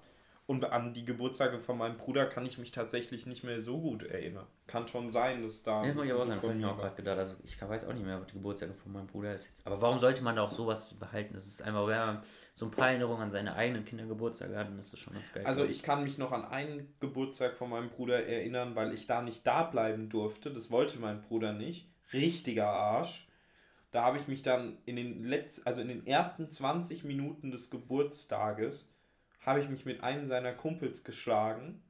[0.51, 4.03] Und an die Geburtstage von meinem Bruder kann ich mich tatsächlich nicht mehr so gut
[4.03, 4.49] erinnern.
[4.67, 5.85] Kann schon sein, dass da.
[5.85, 7.19] Ja, ich aber auch sagen, das habe ich mir auch gerade gedacht.
[7.19, 9.65] Also ich weiß auch nicht mehr, was die Geburtstage von meinem Bruder ist jetzt.
[9.65, 11.35] Aber warum sollte man da auch sowas behalten?
[11.35, 12.23] Das ist einfach, wenn man
[12.57, 15.47] so ein paar Erinnerungen an seine eigenen Kindergeburtstage hat, dann ist das schon ganz geil.
[15.47, 19.23] Also ich kann mich noch an einen Geburtstag von meinem Bruder erinnern, weil ich da
[19.23, 20.51] nicht da bleiben durfte.
[20.51, 21.89] Das wollte mein Bruder nicht.
[22.13, 23.29] Richtiger Arsch.
[23.93, 27.71] Da habe ich mich dann in den letzten, also in den ersten 20 Minuten des
[27.71, 28.89] Geburtstages,
[29.41, 31.83] habe ich mich mit einem seiner Kumpels geschlagen,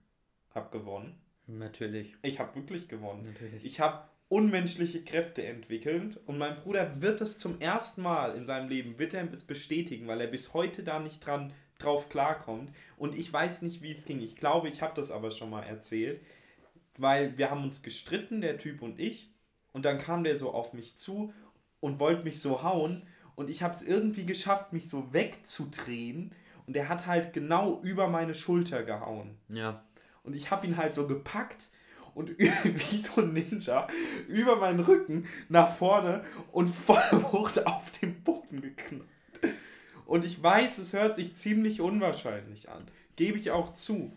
[0.54, 1.20] habe gewonnen.
[1.46, 2.14] Natürlich.
[2.22, 3.24] Ich habe wirklich gewonnen.
[3.24, 3.64] Natürlich.
[3.64, 8.68] Ich habe unmenschliche Kräfte entwickelt und mein Bruder wird es zum ersten Mal in seinem
[8.68, 13.18] Leben, wird er es bestätigen, weil er bis heute da nicht dran drauf klarkommt und
[13.18, 14.20] ich weiß nicht, wie es ging.
[14.20, 16.20] Ich glaube, ich habe das aber schon mal erzählt,
[16.96, 19.30] weil wir haben uns gestritten, der Typ und ich
[19.72, 21.32] und dann kam der so auf mich zu
[21.80, 23.02] und wollte mich so hauen
[23.34, 26.32] und ich habe es irgendwie geschafft, mich so wegzudrehen
[26.70, 29.36] und er hat halt genau über meine Schulter gehauen.
[29.48, 29.82] Ja.
[30.22, 31.64] Und ich habe ihn halt so gepackt
[32.14, 33.88] und wie so ein Ninja
[34.28, 39.08] über meinen Rücken nach vorne und voll Wucht auf den Boden geknallt.
[40.06, 42.86] Und ich weiß, es hört sich ziemlich unwahrscheinlich an.
[43.16, 44.16] Gebe ich auch zu.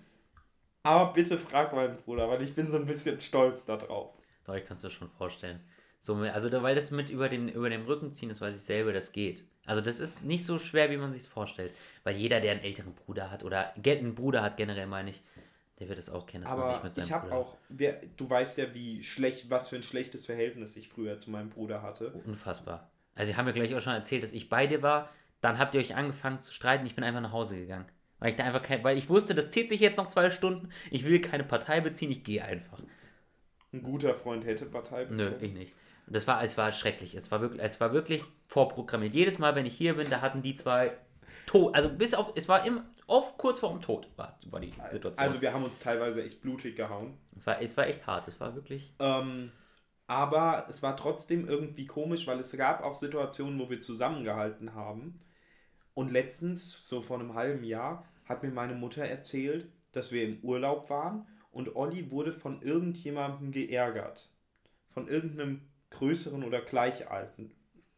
[0.83, 4.13] Aber bitte frag meinen Bruder, weil ich bin so ein bisschen stolz darauf.
[4.45, 5.59] Doch, ich kann es dir schon vorstellen.
[6.03, 8.91] So, also, weil das mit über dem, über dem Rücken ziehen, das weiß ich selber,
[8.91, 9.45] das geht.
[9.65, 11.71] Also, das ist nicht so schwer, wie man sich vorstellt.
[12.03, 15.23] Weil jeder, der einen älteren Bruder hat oder einen Bruder hat, generell meine ich,
[15.79, 18.01] der wird es auch kennen, dass man Aber sich mit seinem ich habe auch, wer,
[18.17, 21.81] du weißt ja, wie schlecht, was für ein schlechtes Verhältnis ich früher zu meinem Bruder
[21.81, 22.09] hatte.
[22.25, 22.91] Unfassbar.
[23.15, 25.09] Also, ich habe mir gleich auch schon erzählt, dass ich bei dir war.
[25.39, 26.85] Dann habt ihr euch angefangen zu streiten.
[26.85, 27.85] Ich bin einfach nach Hause gegangen.
[28.19, 30.69] Weil ich da einfach kein, weil ich wusste, das zieht sich jetzt noch zwei Stunden.
[30.91, 32.11] Ich will keine Partei beziehen.
[32.11, 32.79] Ich gehe einfach.
[33.71, 35.45] Ein guter Freund hätte Partei Nö, bezogen.
[35.45, 35.73] ich nicht.
[36.07, 37.15] Und das war, es war schrecklich.
[37.15, 39.13] Es war wirklich, es war wirklich vorprogrammiert.
[39.13, 40.97] Jedes Mal, wenn ich hier bin, da hatten die zwei
[41.45, 41.75] Tod.
[41.75, 45.25] Also bis auf, es war immer oft kurz vor dem Tod war, war die Situation.
[45.25, 47.17] Also wir haben uns teilweise echt blutig gehauen.
[47.37, 48.27] es, war, es war echt hart.
[48.27, 48.93] Es war wirklich.
[48.99, 49.51] Ähm,
[50.07, 55.19] aber es war trotzdem irgendwie komisch, weil es gab auch Situationen, wo wir zusammengehalten haben.
[55.93, 60.39] Und letztens, so vor einem halben Jahr, hat mir meine Mutter erzählt, dass wir im
[60.41, 64.29] Urlaub waren und Olli wurde von irgendjemandem geärgert.
[64.89, 65.61] Von irgendeinem
[65.93, 67.51] größeren oder gleich alten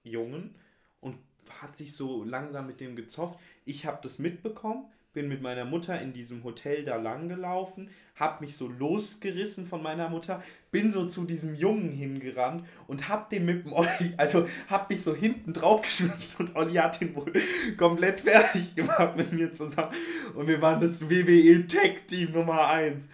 [0.04, 0.56] Jungen
[1.02, 1.18] und
[1.62, 3.40] hat sich so langsam mit dem gezofft.
[3.66, 8.44] Ich habe das mitbekommen, bin mit meiner Mutter in diesem Hotel da lang gelaufen, habe
[8.44, 13.46] mich so losgerissen von meiner Mutter, bin so zu diesem Jungen hingerannt und hab den
[13.46, 17.32] mit dem Olli, also hab mich so hinten drauf geschmissen und Olli hat den wohl
[17.78, 19.94] komplett fertig gemacht mit mir zusammen.
[20.36, 23.06] Und wir waren das WWE Tag Team Nummer 1.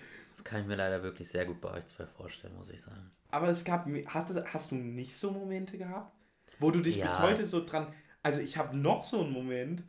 [0.42, 3.12] Das kann ich mir leider wirklich sehr gut bei euch zwei vorstellen, muss ich sagen.
[3.30, 6.12] Aber es gab, hast, hast du nicht so Momente gehabt,
[6.58, 7.06] wo du dich Ja.
[7.06, 9.84] bis heute so dran, also ich habe noch so einen Moment,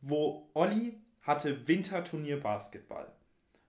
[0.00, 3.06] wo Olli hatte Winterturnier Basketball.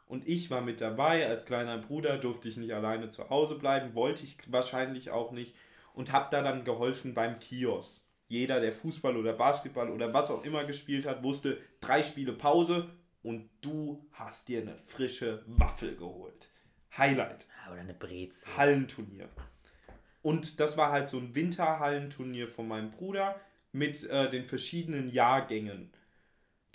[0.07, 3.93] Und ich war mit dabei, als kleiner Bruder durfte ich nicht alleine zu Hause bleiben,
[3.93, 5.55] wollte ich wahrscheinlich auch nicht
[5.93, 8.01] und habe da dann geholfen beim Kiosk.
[8.27, 12.89] Jeder, der Fußball oder Basketball oder was auch immer gespielt hat, wusste, drei Spiele Pause
[13.25, 16.47] und du hast dir eine frische Waffel geholt.
[16.95, 17.47] Highlight.
[17.65, 18.47] Ja, Oder eine Brezel.
[18.55, 19.29] Hallenturnier.
[20.21, 23.39] Und das war halt so ein Winterhallenturnier von meinem Bruder
[23.71, 25.91] mit äh, den verschiedenen Jahrgängen.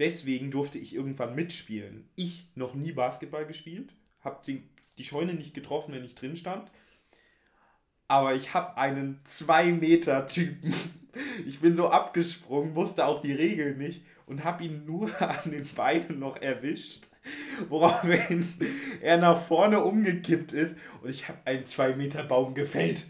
[0.00, 2.10] Deswegen durfte ich irgendwann mitspielen.
[2.16, 6.68] Ich noch nie Basketball gespielt, habe die, die Scheune nicht getroffen, wenn ich drin stand.
[8.08, 10.74] Aber ich habe einen 2-Meter-Typen.
[11.46, 15.66] Ich bin so abgesprungen, wusste auch die Regeln nicht und habe ihn nur an den
[15.74, 17.06] Beinen noch erwischt,
[17.68, 18.52] woraufhin
[19.00, 23.06] er nach vorne umgekippt ist und ich habe einen 2-Meter-Baum gefällt.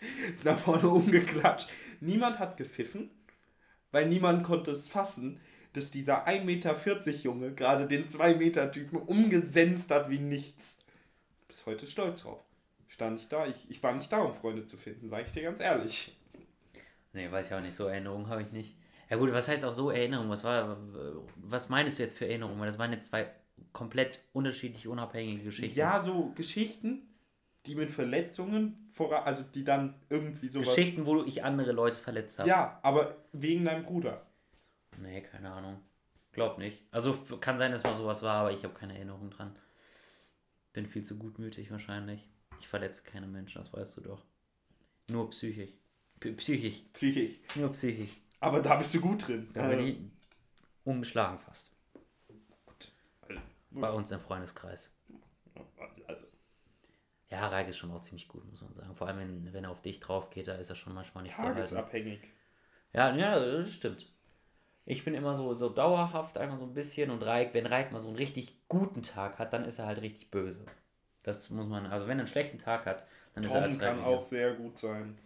[0.34, 1.68] ist nach vorne umgeklatscht.
[2.00, 3.10] Niemand hat gepfiffen,
[3.90, 5.40] weil niemand konnte es fassen,
[5.72, 10.78] dass dieser 1,40 Meter Junge gerade den 2-Meter-Typen umgesenzt hat wie nichts.
[11.46, 12.42] Bis heute stolz drauf.
[12.88, 15.42] Stand ich da, ich, ich war nicht da, um Freunde zu finden, sage ich dir
[15.42, 16.17] ganz ehrlich.
[17.18, 17.74] Nee, weiß ich auch nicht.
[17.74, 18.76] So Erinnerungen habe ich nicht.
[19.10, 20.30] Ja gut, was heißt auch so Erinnerungen?
[20.30, 20.78] Was war,
[21.36, 22.60] was meinst du jetzt für Erinnerungen?
[22.60, 23.28] Weil das waren jetzt zwei
[23.72, 25.76] komplett unterschiedlich unabhängige Geschichten.
[25.76, 27.08] Ja, so Geschichten,
[27.66, 30.68] die mit Verletzungen, voran, also die dann irgendwie sowas.
[30.68, 32.48] Geschichten, wo ich andere Leute verletzt habe.
[32.48, 34.24] Ja, aber wegen deinem Bruder.
[34.98, 35.80] Nee, keine Ahnung.
[36.30, 36.80] Glaub nicht.
[36.92, 39.56] Also kann sein, dass mal sowas war, aber ich habe keine Erinnerung dran.
[40.72, 42.28] Bin viel zu gutmütig wahrscheinlich.
[42.60, 44.22] Ich verletze keine Menschen, das weißt du doch.
[45.10, 45.72] Nur psychisch.
[46.20, 46.82] Psychisch.
[46.92, 47.36] Psychisch.
[47.54, 48.16] Nur psychisch.
[48.40, 49.48] Aber da bist du gut drin.
[49.52, 49.96] Da bin ich
[50.84, 51.70] ungeschlagen fast.
[53.28, 54.90] also, Bei uns im Freundeskreis.
[56.06, 56.26] also,
[57.30, 58.94] Ja, Reik ist schon auch ziemlich gut, muss man sagen.
[58.94, 61.36] Vor allem, wenn, wenn er auf dich drauf geht, da ist er schon manchmal nicht
[61.36, 61.54] zu halten.
[61.56, 62.20] tagesabhängig.
[62.92, 64.06] Ja, ja, das stimmt.
[64.86, 67.10] Ich bin immer so, so dauerhaft, einmal so ein bisschen.
[67.10, 70.00] Und Reik, wenn Reik mal so einen richtig guten Tag hat, dann ist er halt
[70.00, 70.64] richtig böse.
[71.22, 73.78] Das muss man, also wenn er einen schlechten Tag hat, dann ist er Tom als
[73.78, 74.06] kann Reik.
[74.06, 75.18] auch sehr gut sein.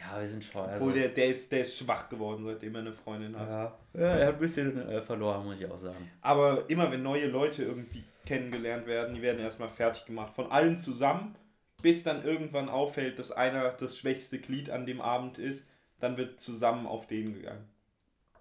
[0.00, 0.62] Ja, wir sind schon.
[0.62, 3.48] Also, Obwohl der, der, ist, der ist schwach geworden, seitdem er eine Freundin hat.
[3.48, 6.10] ja, ja, er hat ein bisschen äh, verloren, muss ich auch sagen.
[6.22, 10.34] Aber immer wenn neue Leute irgendwie kennengelernt werden, die werden erstmal fertig gemacht.
[10.34, 11.34] Von allen zusammen,
[11.82, 15.64] bis dann irgendwann auffällt, dass einer das schwächste Glied an dem Abend ist.
[15.98, 17.68] dann wird zusammen auf den gegangen.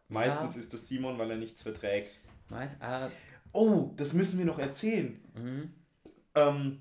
[0.08, 0.62] Meistens ja.
[0.62, 2.18] ist es Simon, weil er nichts verträgt.
[2.48, 3.12] Meist, ah.
[3.52, 5.20] Oh, das müssen wir noch erzählen.
[5.36, 5.74] Mhm.
[6.36, 6.80] Ähm,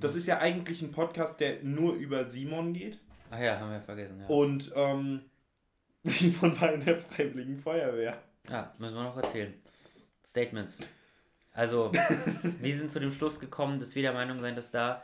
[0.00, 2.98] das ist ja eigentlich ein Podcast, der nur über Simon geht.
[3.30, 4.20] Ach ja, haben wir vergessen.
[4.20, 4.26] Ja.
[4.26, 5.22] Und ähm,
[6.04, 8.18] Simon war in der Freiwilligen Feuerwehr.
[8.48, 9.54] Ja, müssen wir noch erzählen.
[10.24, 10.80] Statements.
[11.52, 11.92] Also,
[12.60, 15.02] wir sind zu dem Schluss gekommen, dass wir der Meinung sind, dass da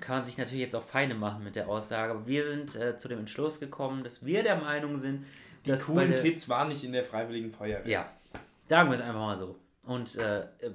[0.00, 2.96] kann man sich natürlich jetzt auch Feine machen mit der Aussage, aber wir sind äh,
[2.96, 5.24] zu dem Entschluss gekommen, dass wir der Meinung sind,
[5.64, 7.88] die dass coolen der, Kids waren nicht in der Freiwilligen Feuerwehr.
[7.88, 8.12] Ja,
[8.68, 9.58] sagen wir es einfach mal so.
[9.82, 10.72] Und äh, äh,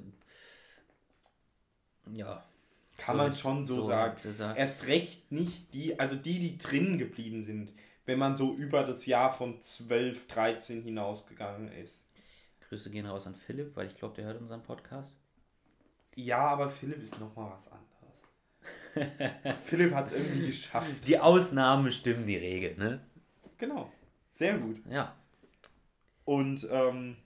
[2.13, 2.43] ja.
[2.99, 4.17] Kann so man schon so, so sagen.
[4.55, 7.73] Erst recht nicht die, also die, die drinnen geblieben sind,
[8.05, 12.05] wenn man so über das Jahr von 12, 13 hinausgegangen ist.
[12.67, 15.15] Grüße gehen raus an Philipp, weil ich glaube, der hört unseren Podcast.
[16.15, 19.55] Ja, aber Philipp ist nochmal was anderes.
[19.65, 21.07] Philipp hat es irgendwie geschafft.
[21.07, 23.01] Die Ausnahmen stimmen die Regel, ne?
[23.57, 23.91] Genau.
[24.31, 24.81] Sehr gut.
[24.89, 25.15] Ja.
[26.25, 27.17] Und ähm,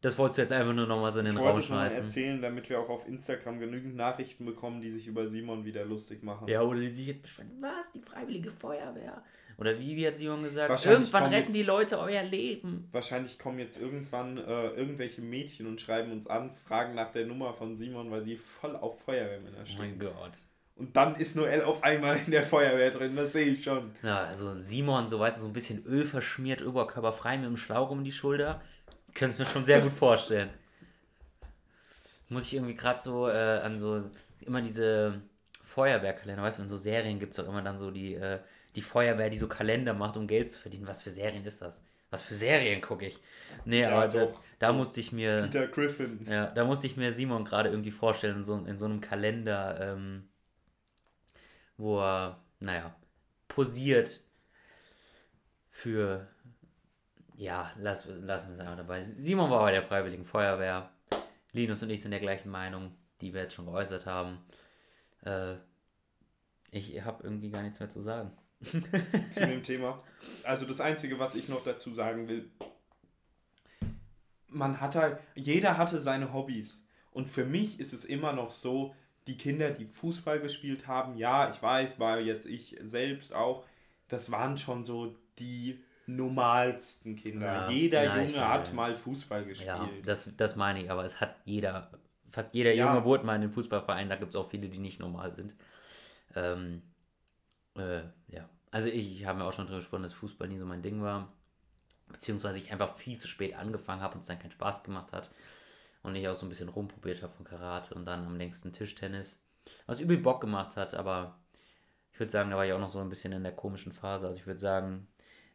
[0.00, 1.98] das wolltest du jetzt einfach nur nochmal so in den ich Raum schmeißen.
[1.98, 5.84] Ich erzählen, damit wir auch auf Instagram genügend Nachrichten bekommen, die sich über Simon wieder
[5.84, 6.46] lustig machen.
[6.48, 9.22] Ja, oder die sich jetzt beschweren, was, die Freiwillige Feuerwehr?
[9.58, 12.88] Oder wie, wie hat Simon gesagt, irgendwann retten jetzt, die Leute euer Leben.
[12.92, 17.52] Wahrscheinlich kommen jetzt irgendwann äh, irgendwelche Mädchen und schreiben uns an, fragen nach der Nummer
[17.52, 19.78] von Simon, weil sie voll auf Feuerwehrmänner stehen.
[19.78, 20.38] Oh mein Gott.
[20.76, 23.90] Und dann ist Noel auf einmal in der Feuerwehr drin, das sehe ich schon.
[24.04, 27.90] Ja, also Simon, so weißt du, so ein bisschen Öl verschmiert, oberkörperfrei mit dem Schlauch
[27.90, 28.62] um die Schulter.
[29.18, 30.50] Können es mir schon sehr gut vorstellen.
[32.28, 34.04] Muss ich irgendwie gerade so äh, an so
[34.40, 35.20] immer diese
[35.64, 38.38] Feuerwehrkalender, weißt du, in so Serien gibt es doch immer dann so die, äh,
[38.76, 40.86] die Feuerwehr, die so Kalender macht, um Geld zu verdienen.
[40.86, 41.82] Was für Serien ist das?
[42.10, 43.18] Was für Serien gucke ich?
[43.64, 44.28] Nee, ja, aber da,
[44.60, 45.42] da so musste ich mir.
[45.42, 46.24] Peter Griffin.
[46.28, 49.78] Ja, da musste ich mir Simon gerade irgendwie vorstellen, in so, in so einem Kalender,
[49.80, 50.28] ähm,
[51.76, 52.94] wo er, naja,
[53.48, 54.20] posiert
[55.70, 56.28] für
[57.38, 59.04] ja, lass, lassen wir es einfach dabei.
[59.04, 60.90] Simon war bei der Freiwilligen Feuerwehr.
[61.52, 64.38] Linus und ich sind der gleichen Meinung, die wir jetzt schon geäußert haben.
[65.24, 65.54] Äh,
[66.72, 68.32] ich habe irgendwie gar nichts mehr zu sagen.
[69.30, 70.02] zu dem Thema.
[70.42, 72.50] Also das Einzige, was ich noch dazu sagen will,
[74.48, 76.84] man hat halt, jeder hatte seine Hobbys.
[77.12, 78.96] Und für mich ist es immer noch so,
[79.28, 83.64] die Kinder, die Fußball gespielt haben, ja, ich weiß, war jetzt ich selbst auch,
[84.08, 85.78] das waren schon so die
[86.08, 87.46] normalsten Kinder.
[87.46, 89.68] Ja, jeder ja, Junge hat mal Fußball gespielt.
[89.68, 91.90] Ja, das, das meine ich, aber es hat jeder,
[92.30, 92.86] fast jeder ja.
[92.86, 95.54] Junge wurde mal in den Fußballverein, da gibt es auch viele, die nicht normal sind.
[96.34, 96.82] Ähm,
[97.76, 100.66] äh, ja, also ich, ich habe mir auch schon darüber gesprochen, dass Fußball nie so
[100.66, 101.32] mein Ding war,
[102.08, 105.30] beziehungsweise ich einfach viel zu spät angefangen habe und es dann keinen Spaß gemacht hat
[106.02, 109.44] und ich auch so ein bisschen rumprobiert habe von Karate und dann am längsten Tischtennis,
[109.86, 111.38] was übel Bock gemacht hat, aber
[112.12, 114.26] ich würde sagen, da war ich auch noch so ein bisschen in der komischen Phase,
[114.26, 115.06] also ich würde sagen,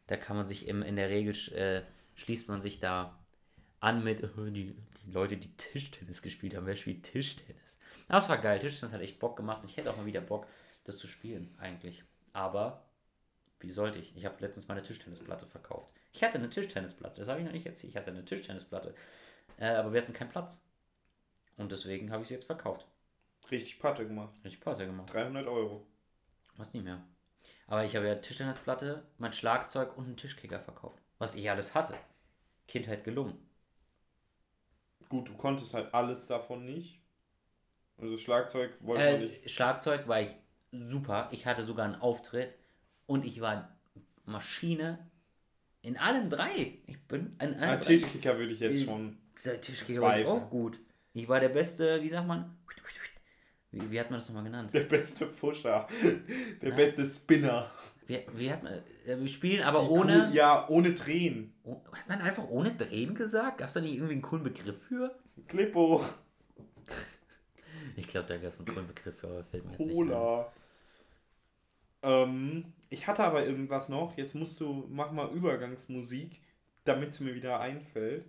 [0.06, 1.82] da kann man sich im, in der Regel äh,
[2.14, 3.18] schließt man sich da
[3.80, 4.74] an mit oh, die,
[5.04, 6.66] die Leute, die Tischtennis gespielt haben.
[6.66, 7.78] Wer spielt Tischtennis?
[8.08, 8.58] Aber es war geil.
[8.58, 9.62] Tischtennis hat echt Bock gemacht.
[9.66, 10.46] Ich hätte auch mal wieder Bock,
[10.84, 12.04] das zu spielen, eigentlich.
[12.32, 12.84] Aber
[13.60, 14.16] wie sollte ich?
[14.16, 15.90] Ich habe letztens meine Tischtennisplatte verkauft.
[16.12, 17.90] Ich hatte eine Tischtennisplatte, das habe ich noch nicht erzählt.
[17.90, 18.94] Ich hatte eine Tischtennisplatte.
[19.58, 20.60] Äh, aber wir hatten keinen Platz.
[21.56, 22.86] Und deswegen habe ich sie jetzt verkauft.
[23.50, 24.32] Richtig Patte gemacht.
[24.44, 25.12] Richtig Patte gemacht.
[25.12, 25.86] 300 Euro.
[26.56, 27.04] Was nicht mehr.
[27.66, 31.00] Aber ich habe ja Tischtennisplatte, mein Schlagzeug und einen Tischkicker verkauft.
[31.18, 31.94] Was ich alles hatte.
[32.68, 33.38] Kindheit gelungen.
[35.08, 37.00] Gut, du konntest halt alles davon nicht.
[37.98, 39.50] Also Schlagzeug wollte äh, nicht.
[39.50, 40.30] Schlagzeug war ich
[40.72, 41.28] super.
[41.30, 42.56] Ich hatte sogar einen Auftritt
[43.06, 43.70] und ich war
[44.24, 44.98] Maschine
[45.82, 46.78] in allem drei.
[46.86, 47.76] Ich bin in allem drei.
[47.76, 49.18] Tischkicker würde ich jetzt schon.
[49.44, 50.80] Der Tischkicker war auch gut.
[51.12, 52.56] Ich war der beste, wie sagt man,
[53.74, 54.72] wie, wie hat man das nochmal genannt?
[54.72, 55.88] Der beste Fuscher.
[56.62, 56.74] Der ja.
[56.76, 57.70] beste Spinner.
[58.06, 58.72] Wie, wie hat man,
[59.06, 60.26] äh, wir spielen aber Die ohne.
[60.28, 61.54] Cool, ja, ohne Drehen.
[61.64, 63.58] Oh, hat man einfach ohne Drehen gesagt?
[63.58, 65.14] Gab es da nicht irgendwie einen coolen Begriff für?
[65.48, 66.04] Klippo.
[67.96, 70.52] Ich glaube, da gab es einen coolen Begriff für, aber fällt mir jetzt Cola.
[72.02, 74.16] Ähm, ich hatte aber irgendwas noch.
[74.16, 76.40] Jetzt musst du, mach mal Übergangsmusik,
[76.82, 78.24] damit es mir wieder einfällt.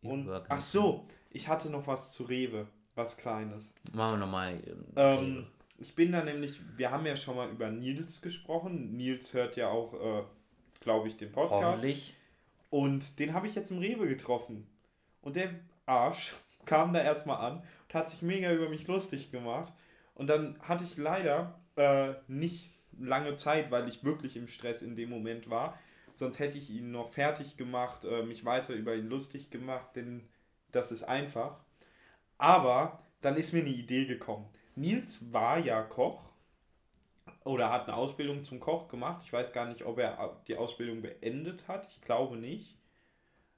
[0.00, 3.74] Und, ach so, ich hatte noch was zu Rewe was Kleines.
[3.92, 4.60] Machen wir nochmal.
[4.96, 5.46] Ähm,
[5.78, 8.96] ich bin da nämlich, wir haben ja schon mal über Nils gesprochen.
[8.96, 10.22] Nils hört ja auch, äh,
[10.80, 11.62] glaube ich, den Podcast.
[11.62, 12.16] Hoffentlich.
[12.70, 14.66] Und den habe ich jetzt im Rewe getroffen.
[15.20, 15.50] Und der
[15.84, 16.34] Arsch
[16.64, 19.72] kam da erstmal an und hat sich mega über mich lustig gemacht.
[20.14, 24.96] Und dann hatte ich leider äh, nicht lange Zeit, weil ich wirklich im Stress in
[24.96, 25.78] dem Moment war.
[26.14, 30.26] Sonst hätte ich ihn noch fertig gemacht, äh, mich weiter über ihn lustig gemacht, denn
[30.72, 31.60] das ist einfach.
[32.38, 34.46] Aber dann ist mir eine Idee gekommen.
[34.74, 36.22] Nils war ja Koch
[37.44, 39.22] oder hat eine Ausbildung zum Koch gemacht.
[39.24, 41.88] Ich weiß gar nicht, ob er die Ausbildung beendet hat.
[41.90, 42.76] Ich glaube nicht.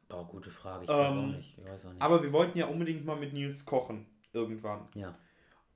[0.08, 0.82] Boah, gute Frage.
[0.82, 1.58] Ich glaube Ähm, auch nicht.
[1.58, 2.02] Ich weiß auch nicht.
[2.02, 4.06] Aber wir wollten ja unbedingt mal mit Nils kochen.
[4.32, 4.88] Irgendwann.
[4.94, 5.14] ja.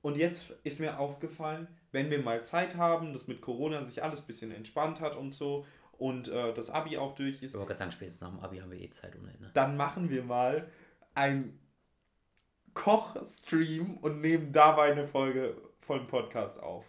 [0.01, 4.19] Und jetzt ist mir aufgefallen, wenn wir mal Zeit haben, dass mit Corona sich alles
[4.19, 5.65] ein bisschen entspannt hat und so
[5.97, 8.57] und äh, das Abi auch durch ist, Ich wollte gerade sagen, spätestens nach dem Abi
[8.57, 9.49] haben wir eh Zeit ohne Ende.
[9.53, 10.69] dann machen wir mal
[11.15, 11.57] ein
[12.73, 16.85] Kochstream und nehmen dabei eine Folge von Podcast auf.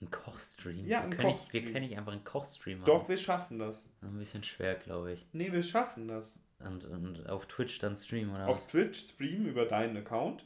[0.00, 0.86] Ein Kochstream?
[0.86, 1.64] Ja, wir ein Wir Kochstream.
[1.72, 2.86] können nicht einfach einen Kochstream machen.
[2.86, 3.88] Doch, wir schaffen das.
[4.02, 5.26] Ein bisschen schwer, glaube ich.
[5.32, 6.38] Nee, wir schaffen das.
[6.58, 8.66] Und, und auf Twitch dann streamen oder Auf was?
[8.68, 10.44] Twitch streamen über deinen Account.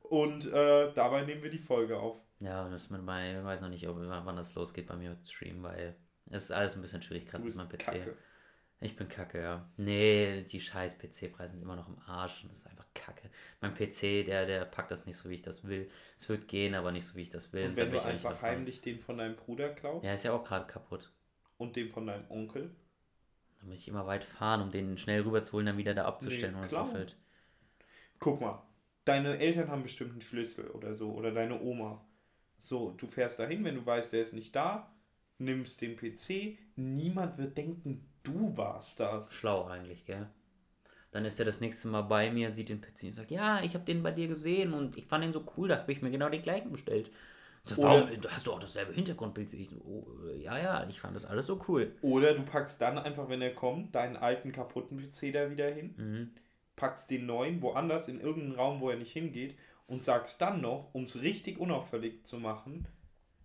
[0.00, 2.18] Und äh, dabei nehmen wir die Folge auf.
[2.40, 5.26] Ja, müssen wir mal, ich weiß noch nicht, ob, wann das losgeht bei mir mit
[5.26, 5.96] Stream, weil
[6.30, 7.78] es ist alles ein bisschen schwierig gerade mit meinem PC.
[7.78, 8.16] kacke.
[8.82, 9.68] Ich bin kacke, ja.
[9.76, 13.30] Nee, die scheiß PC-Preise sind immer noch im Arsch und das ist einfach kacke.
[13.60, 15.88] Mein PC, der, der packt das nicht so, wie ich das will.
[16.18, 17.68] Es wird gehen, aber nicht so, wie ich das will.
[17.68, 20.66] Und wenn du einfach heimlich den von deinem Bruder klaust Ja, ist ja auch gerade
[20.66, 21.12] kaputt.
[21.58, 22.70] und den von deinem Onkel,
[23.60, 26.70] Da muss ich immer weit fahren, um den schnell rüberzuholen, dann wieder da abzustellen, Nee,
[26.72, 27.16] wenn es
[28.18, 28.62] guck mal,
[29.04, 32.04] deine Eltern haben bestimmt einen Schlüssel oder so, oder deine Oma.
[32.60, 34.92] So, du fährst dahin, wenn du weißt, der ist nicht da,
[35.38, 39.32] nimmst den PC, niemand wird denken, du warst das.
[39.32, 40.26] Schlau eigentlich, gell?
[41.10, 43.74] Dann ist er das nächste Mal bei mir, sieht den PC und sagt, ja, ich
[43.74, 46.10] habe den bei dir gesehen und ich fand den so cool, da habe ich mir
[46.10, 47.10] genau den gleichen bestellt.
[47.76, 48.10] Oder- Warum?
[48.28, 49.70] Hast du auch dasselbe Hintergrundbild wie ich?
[49.70, 50.06] So, Oh,
[50.36, 51.94] ja, ja, ich fand das alles so cool.
[52.02, 55.94] Oder du packst dann einfach, wenn er kommt, deinen alten kaputten PC da wieder hin,
[55.96, 56.30] Mhm.
[56.76, 59.54] packst den neuen woanders in irgendeinen Raum, wo er nicht hingeht
[59.86, 62.86] und sagst dann noch, um es richtig unauffällig zu machen,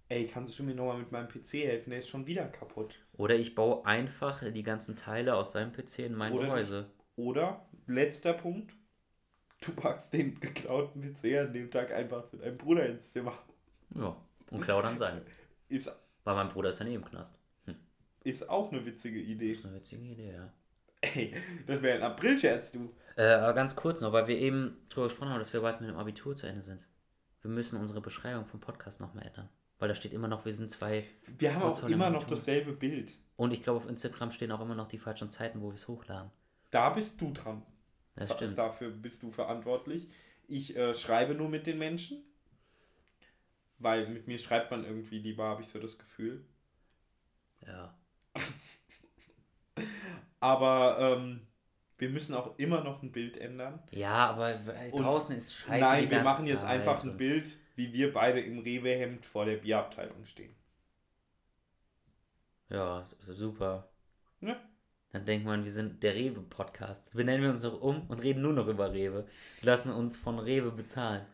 [0.09, 2.95] ey, kannst du mir nochmal mit meinem PC helfen, der ist schon wieder kaputt.
[3.17, 6.89] Oder ich baue einfach die ganzen Teile aus seinem PC in mein Oder Gehäuse.
[7.15, 8.73] Oder, letzter Punkt,
[9.61, 13.37] du packst den geklauten PC an dem Tag einfach zu deinem Bruder ins Zimmer.
[13.95, 14.15] Ja.
[14.49, 15.21] Und klau dann sein.
[15.67, 15.91] Ist,
[16.23, 17.37] Weil mein Bruder ist dann eh im Knast.
[18.23, 19.53] ist auch eine witzige Idee.
[19.53, 20.53] Ist eine witzige Idee, ja.
[21.01, 21.35] Ey,
[21.65, 22.93] das wäre ein Aprilscherz, du.
[23.17, 25.89] Äh, aber ganz kurz noch, weil wir eben drüber gesprochen haben, dass wir bald mit
[25.89, 26.85] dem Abitur zu Ende sind.
[27.41, 29.49] Wir müssen unsere Beschreibung vom Podcast nochmal ändern.
[29.79, 31.03] Weil da steht immer noch, wir sind zwei.
[31.37, 33.17] Wir haben auch immer noch dasselbe Bild.
[33.35, 35.87] Und ich glaube, auf Instagram stehen auch immer noch die falschen Zeiten, wo wir es
[35.87, 36.31] hochladen.
[36.71, 37.63] Da bist du dran.
[38.15, 38.57] Das stimmt.
[38.57, 40.09] Dafür bist du verantwortlich.
[40.47, 42.23] Ich äh, schreibe nur mit den Menschen.
[43.79, 46.43] Weil mit mir schreibt man irgendwie lieber, habe ich so das Gefühl.
[47.65, 47.95] Ja.
[50.39, 51.46] Aber ähm,
[51.97, 53.79] wir müssen auch immer noch ein Bild ändern.
[53.91, 55.79] Ja, aber äh, Und draußen ist scheiße.
[55.79, 59.57] Nein, wir machen jetzt Zeit einfach ein Bild, wie wir beide im Rewe-Hemd vor der
[59.57, 60.53] Bierabteilung stehen.
[62.69, 63.89] Ja, super.
[64.41, 64.57] Ja.
[65.11, 67.15] Dann denkt man, wir sind der Rewe-Podcast.
[67.15, 69.25] Wir nennen wir uns noch um und reden nur noch über Rewe.
[69.61, 71.25] Lassen uns von Rewe bezahlen.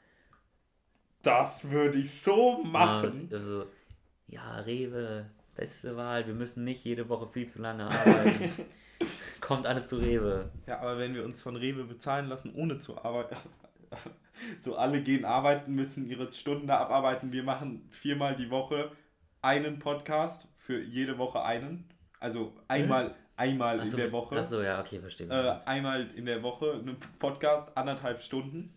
[1.23, 3.27] Das würde ich so machen.
[3.29, 3.65] Ja, also,
[4.27, 6.27] ja, Rewe, beste Wahl.
[6.27, 8.65] Wir müssen nicht jede Woche viel zu lange arbeiten.
[9.43, 10.49] Kommt alle zu Rewe.
[10.67, 13.35] Ja, aber wenn wir uns von Rewe bezahlen lassen, ohne zu arbeiten.
[14.59, 17.31] So alle gehen arbeiten, müssen ihre Stunden da abarbeiten.
[17.31, 18.91] Wir machen viermal die Woche
[19.41, 21.87] einen Podcast, für jede Woche einen.
[22.19, 24.37] Also einmal, einmal in Achso, der Woche.
[24.37, 25.27] Achso, ja, okay, verstehe.
[25.27, 28.73] Äh, einmal in der Woche einen Podcast, anderthalb Stunden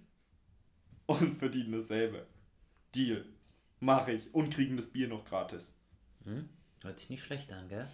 [1.06, 2.26] und verdienen dasselbe.
[2.94, 3.24] Deal.
[3.80, 4.32] Mache ich.
[4.34, 5.72] Und kriegen das Bier noch gratis.
[6.24, 6.48] hm?
[6.82, 7.88] Hört sich nicht schlecht an, gell?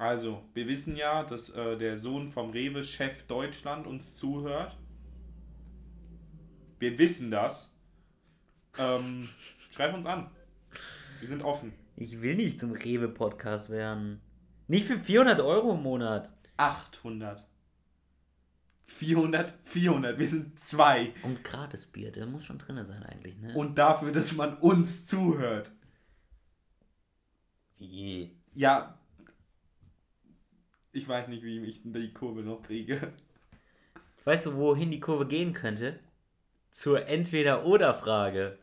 [0.00, 4.74] Also, wir wissen ja, dass äh, der Sohn vom Rewe-Chef Deutschland uns zuhört.
[6.78, 7.70] Wir wissen das.
[8.78, 9.28] Ähm,
[9.70, 10.30] schreib uns an.
[11.18, 11.74] Wir sind offen.
[11.96, 14.22] Ich will nicht zum Rewe-Podcast werden.
[14.68, 16.32] Nicht für 400 Euro im Monat.
[16.56, 17.46] 800.
[18.86, 20.18] 400, 400.
[20.18, 21.12] Wir sind zwei.
[21.22, 23.52] Und gratis Bier, der muss schon drin sein eigentlich, ne?
[23.54, 25.70] Und dafür, dass man uns zuhört.
[27.76, 28.34] Wie?
[28.54, 28.96] Ja.
[30.92, 33.12] Ich weiß nicht, wie ich die Kurve noch kriege.
[34.24, 35.98] Weißt du, wohin die Kurve gehen könnte?
[36.70, 38.58] Zur Entweder-Oder-Frage.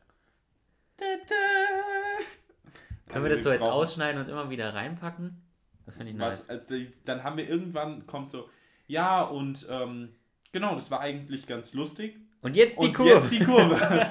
[3.10, 5.42] Können wir das so jetzt brauchen- ausschneiden und immer wieder reinpacken?
[5.86, 6.50] Das finde ich nice.
[6.50, 8.50] Was, äh, dann haben wir irgendwann, kommt so,
[8.88, 10.10] ja, und ähm,
[10.52, 12.18] genau, das war eigentlich ganz lustig.
[12.42, 13.12] Und jetzt die und Kurve.
[13.14, 13.78] jetzt die Kurve.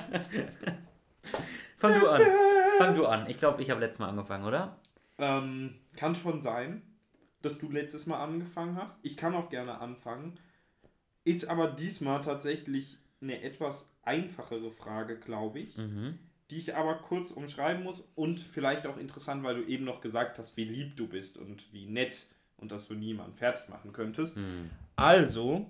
[1.78, 2.22] Fang du an.
[2.78, 3.28] Fang du an.
[3.28, 4.78] Ich glaube, ich habe letztes Mal angefangen, oder?
[5.18, 6.82] ähm, kann schon sein,
[7.46, 8.98] dass du letztes Mal angefangen hast.
[9.02, 10.38] Ich kann auch gerne anfangen.
[11.24, 16.18] Ist aber diesmal tatsächlich eine etwas einfachere Frage, glaube ich, Mhm.
[16.50, 20.38] die ich aber kurz umschreiben muss und vielleicht auch interessant, weil du eben noch gesagt
[20.38, 22.26] hast, wie lieb du bist und wie nett
[22.56, 24.36] und dass du niemanden fertig machen könntest.
[24.36, 24.70] Hm.
[24.96, 25.66] Also,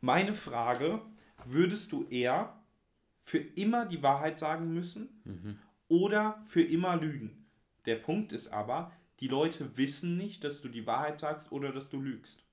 [0.00, 1.00] meine Frage,
[1.44, 2.54] würdest du eher
[3.22, 5.58] für immer die Wahrheit sagen müssen Mhm.
[5.88, 7.46] oder für immer lügen.
[7.86, 8.90] Der Punkt ist aber,
[9.20, 12.44] die Leute wissen nicht, dass du die Wahrheit sagst oder dass du lügst.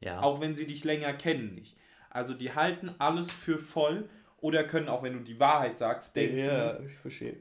[0.00, 0.20] Ja.
[0.20, 1.76] Auch wenn sie dich länger kennen nicht.
[2.10, 6.88] Also die halten alles für voll oder können auch, wenn du die Wahrheit sagst, denken.
[6.88, 7.36] ich verstehe.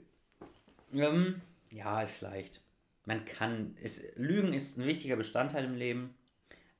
[0.93, 1.41] Ähm,
[1.71, 2.61] ja, ist leicht.
[3.05, 6.13] Man kann, es, Lügen ist ein wichtiger Bestandteil im Leben,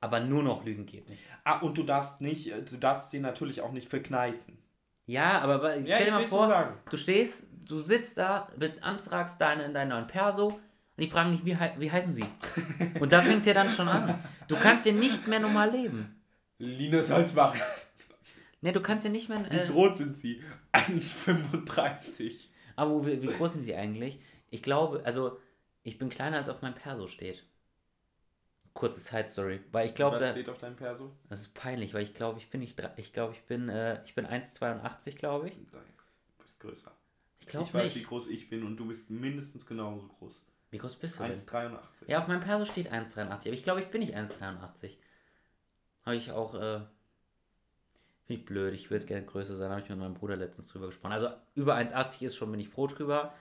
[0.00, 1.22] aber nur noch Lügen geht nicht.
[1.44, 4.58] Ah, und du darfst nicht, äh, du darfst dir natürlich auch nicht verkneifen.
[5.06, 9.64] Ja, aber Ja, stell ich dir mal vor, du stehst, du sitzt da, beantragst deine,
[9.64, 10.60] in deinen neuen Perso
[10.96, 12.24] und die fragen dich, wie, hei- wie heißen sie?
[13.00, 14.22] Und da fängt es ja dann schon an.
[14.48, 16.20] Du kannst ja nicht mehr normal leben.
[16.58, 17.54] Linus Salzbach.
[18.60, 19.44] Ne, du kannst ja nicht mehr.
[19.50, 20.42] Wie Äh, groß sind sie?
[20.72, 22.48] 1,35.
[22.76, 24.20] aber wie, wie groß sind die eigentlich?
[24.50, 25.38] Ich glaube, also
[25.82, 27.44] ich bin kleiner als auf meinem Perso steht.
[28.74, 31.12] Kurze Side Story, weil ich glaube, Was da- steht auf deinem Perso?
[31.28, 34.14] das ist peinlich, weil ich glaube, ich bin nicht, ich glaube, ich bin, äh, ich
[34.14, 35.54] bin 1,82, glaube ich.
[35.54, 35.78] Du
[36.42, 36.90] bist größer.
[37.40, 38.08] Ich Ich glaube weiß, wie nicht.
[38.08, 40.40] groß ich bin und du bist mindestens genauso groß.
[40.72, 41.34] Wie groß bist du denn?
[41.34, 41.78] 1,83.
[42.06, 44.96] Ja, auf meinem Perso steht 1,83, aber ich glaube, ich bin nicht 1,83.
[46.06, 46.80] Habe ich auch, äh,
[48.24, 50.86] finde ich blöd, ich würde gerne größer sein, habe ich mit meinem Bruder letztens drüber
[50.86, 51.12] gesprochen.
[51.12, 53.34] Also über 1,80 ist schon, bin ich froh drüber.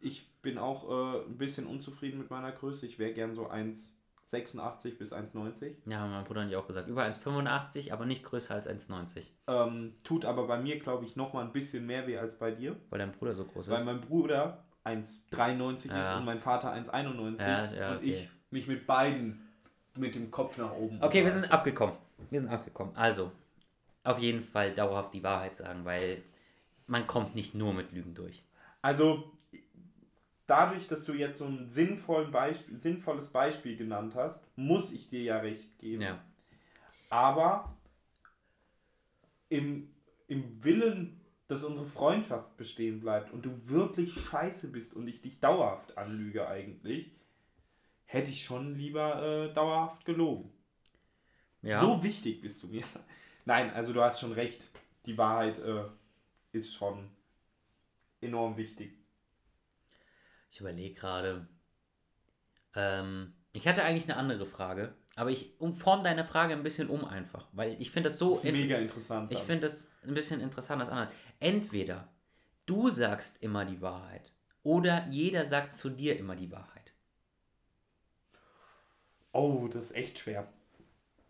[0.00, 2.84] Ich bin auch äh, ein bisschen unzufrieden mit meiner Größe.
[2.84, 5.76] Ich wäre gern so 1,86 bis 1,90.
[5.86, 6.90] Ja, haben mein Bruder und ich auch gesagt.
[6.90, 9.22] Über 1,85, aber nicht größer als 1,90.
[9.46, 12.76] Ähm, tut aber bei mir, glaube ich, nochmal ein bisschen mehr weh als bei dir.
[12.90, 13.72] Weil dein Bruder so groß ist.
[13.72, 16.18] Weil mein Bruder 1,93 ist Ja.
[16.18, 18.06] und mein Vater 1,91 Ja, ja, und okay.
[18.06, 19.42] ich mich mit beiden
[19.96, 21.02] mit dem Kopf nach oben.
[21.02, 21.96] Okay, wir sind abgekommen.
[22.30, 22.94] Wir sind abgekommen.
[22.96, 23.32] Also,
[24.04, 26.22] auf jeden Fall dauerhaft die Wahrheit sagen, weil
[26.86, 28.42] man kommt nicht nur mit Lügen durch.
[28.82, 29.32] Also,
[30.46, 31.68] dadurch, dass du jetzt so ein
[32.30, 36.02] Beispiel, sinnvolles Beispiel genannt hast, muss ich dir ja recht geben.
[36.02, 36.18] Ja.
[37.10, 37.74] Aber
[39.48, 39.90] im,
[40.28, 45.38] im Willen, dass unsere Freundschaft bestehen bleibt und du wirklich scheiße bist und ich dich
[45.38, 47.12] dauerhaft anlüge eigentlich,
[48.04, 50.52] hätte ich schon lieber äh, dauerhaft gelogen.
[51.62, 51.78] Ja.
[51.78, 52.84] So wichtig bist du mir.
[53.44, 54.68] Nein, also du hast schon recht.
[55.06, 55.84] Die Wahrheit äh,
[56.52, 57.08] ist schon
[58.20, 58.92] enorm wichtig.
[60.50, 61.48] Ich überlege gerade.
[62.74, 67.04] Ähm, ich hatte eigentlich eine andere Frage, aber ich umform deine Frage ein bisschen um
[67.04, 68.34] einfach, weil ich finde das so.
[68.34, 69.32] Das ist mega interessant.
[69.32, 71.08] Ich finde das ein bisschen interessant als anders.
[71.40, 72.08] Entweder
[72.66, 74.32] du sagst immer die Wahrheit
[74.62, 76.92] oder jeder sagt zu dir immer die Wahrheit.
[79.32, 80.48] oh, das ist echt schwer.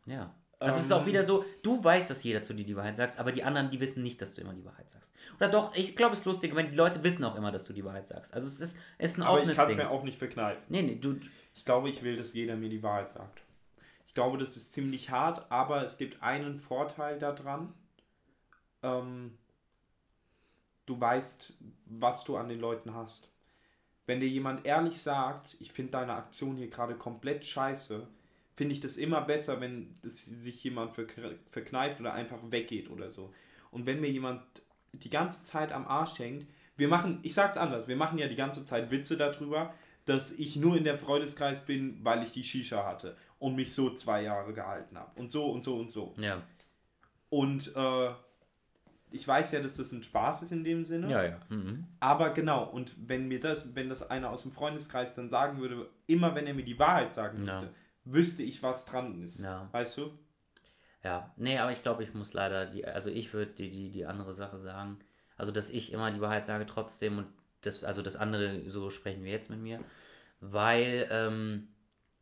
[0.07, 0.33] Ja.
[0.59, 1.07] Also es ist auch Ähm.
[1.07, 3.79] wieder so, du weißt, dass jeder zu dir die Wahrheit sagst, aber die anderen, die
[3.81, 5.13] wissen nicht, dass du immer die Wahrheit sagst.
[5.37, 7.75] Oder doch, ich glaube, es ist lustig, wenn die Leute wissen auch immer, dass du
[7.75, 8.33] die Wahrheit sagst.
[8.33, 9.77] Also es ist, es ist ein Aber ich offenes kann es Ding.
[9.77, 10.65] mir auch nicht verkneifen.
[10.71, 11.21] Nee, nee, du,
[11.57, 13.43] Ich glaube, ich will, dass jeder mir die Wahrheit sagt.
[14.07, 17.75] Ich glaube, das ist ziemlich hart, aber es gibt einen Vorteil daran.
[18.83, 19.37] Ähm,
[20.85, 21.55] du weißt,
[21.87, 23.29] was du an den Leuten hast.
[24.05, 28.07] Wenn dir jemand ehrlich sagt, ich finde deine Aktion hier gerade komplett scheiße,
[28.55, 33.33] finde ich das immer besser, wenn das sich jemand verkneift oder einfach weggeht oder so.
[33.71, 34.43] Und wenn mir jemand
[34.93, 36.47] die ganze Zeit am Arsch hängt,
[36.77, 39.75] wir machen, ich sag's anders, wir machen ja die ganze Zeit Witze darüber,
[40.07, 43.91] dass ich nur in der Freundeskreis bin, weil ich die Shisha hatte und mich so
[43.91, 45.11] zwei Jahre gehalten habe.
[45.21, 46.15] Und so und so und so.
[46.19, 46.43] ja.
[47.29, 48.11] Und äh,
[49.11, 51.11] ich weiß ja, dass das ein Spaß ist in dem Sinne.
[51.11, 51.41] Ja, ja.
[51.49, 51.85] Mhm.
[52.01, 55.89] Aber genau, und wenn mir das, wenn das einer aus dem Freundeskreis dann sagen würde,
[56.07, 57.61] immer wenn er mir die Wahrheit sagen Ja.
[57.61, 59.41] müsste, wüsste ich, was dran ist.
[59.41, 59.69] Ja.
[59.73, 60.11] Weißt du?
[61.03, 64.07] Ja, nee, aber ich glaube, ich muss leider die, also ich würde die, die, die
[64.07, 64.99] andere Sache sagen.
[65.37, 67.27] Also, dass ich immer die Wahrheit sage trotzdem und
[67.61, 69.81] das, also das andere, so sprechen wir jetzt mit mir.
[70.41, 71.69] Weil, ähm,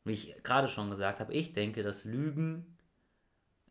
[0.04, 2.76] wie ich gerade schon gesagt habe, ich denke, dass Lügen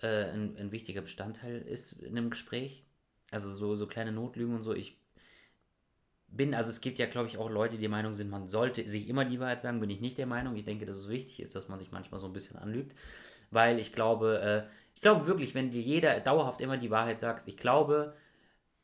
[0.01, 2.85] äh, ein, ein wichtiger Bestandteil ist in einem Gespräch.
[3.31, 4.73] Also so, so kleine Notlügen und so.
[4.73, 4.99] Ich
[6.27, 8.87] bin, also es gibt ja, glaube ich, auch Leute, die der Meinung sind, man sollte
[8.87, 10.55] sich immer die Wahrheit sagen, bin ich nicht der Meinung.
[10.55, 12.95] Ich denke, dass es wichtig ist, dass man sich manchmal so ein bisschen anlügt.
[13.51, 17.47] Weil ich glaube, äh, ich glaube wirklich, wenn dir jeder dauerhaft immer die Wahrheit sagt,
[17.47, 18.15] ich glaube,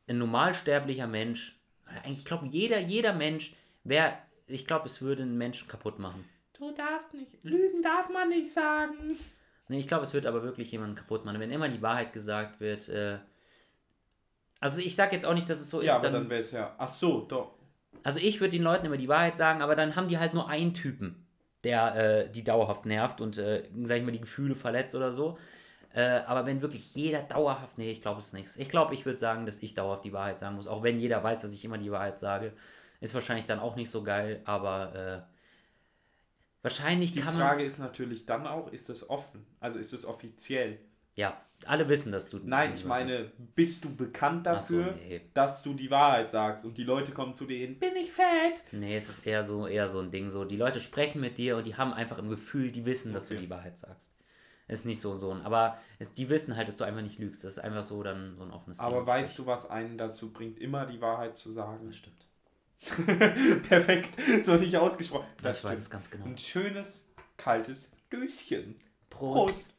[0.07, 1.58] ein normalsterblicher Mensch,
[2.03, 4.13] eigentlich, ich glaube, jeder, jeder Mensch wäre,
[4.47, 6.27] ich glaube, es würde einen Menschen kaputt machen.
[6.57, 7.31] Du darfst nicht.
[7.43, 9.17] Lügen darf man nicht sagen.
[9.69, 11.39] Nee, ich glaube, es wird aber wirklich jemanden kaputt machen.
[11.39, 13.19] Wenn immer die Wahrheit gesagt wird, äh,
[14.59, 15.99] also ich sage jetzt auch nicht, dass es so Ja, ist.
[15.99, 16.75] aber dann, dann wäre es ja.
[16.77, 17.53] Ach so, doch.
[18.03, 20.49] also ich würde den Leuten immer die Wahrheit sagen, aber dann haben die halt nur
[20.49, 21.25] einen Typen,
[21.63, 25.37] der äh, die dauerhaft nervt und, äh, sag ich mal, die Gefühle verletzt oder so.
[25.93, 28.49] Äh, aber wenn wirklich jeder dauerhaft, nee, ich glaube es nicht.
[28.57, 30.67] Ich glaube, ich würde sagen, dass ich dauerhaft die Wahrheit sagen muss.
[30.67, 32.53] Auch wenn jeder weiß, dass ich immer die Wahrheit sage.
[33.01, 35.21] Ist wahrscheinlich dann auch nicht so geil, aber äh,
[36.61, 39.45] wahrscheinlich Die kann man Frage ist natürlich dann auch, ist das offen?
[39.59, 40.79] Also ist es offiziell?
[41.15, 42.39] Ja, alle wissen, dass du.
[42.43, 45.21] Nein, ich meine, bist du bekannt Ach so, dafür, nee.
[45.33, 48.63] dass du die Wahrheit sagst und die Leute kommen zu dir hin, bin ich fett?
[48.71, 50.29] Nee, es ist eher so, eher so ein Ding.
[50.29, 53.27] So, die Leute sprechen mit dir und die haben einfach im Gefühl, die wissen, dass
[53.27, 53.43] du Okay.
[53.45, 54.13] die Wahrheit sagst.
[54.69, 55.41] Ist nicht so so ein.
[55.41, 57.43] Aber es, die wissen halt, dass du einfach nicht lügst.
[57.43, 59.05] Das ist einfach so dann so ein offenes Aber Ding.
[59.05, 61.87] weißt du, was einen dazu bringt, immer die Wahrheit zu sagen?
[61.87, 62.25] Das stimmt.
[63.67, 64.17] Perfekt,
[64.47, 65.27] noch nicht ausgesprochen.
[65.43, 65.81] ich Das weiß stimmt.
[65.81, 66.25] es ganz genau.
[66.25, 67.05] Ein schönes,
[67.37, 68.79] kaltes Döschen.
[69.09, 69.47] Prost.
[69.53, 69.78] Prost.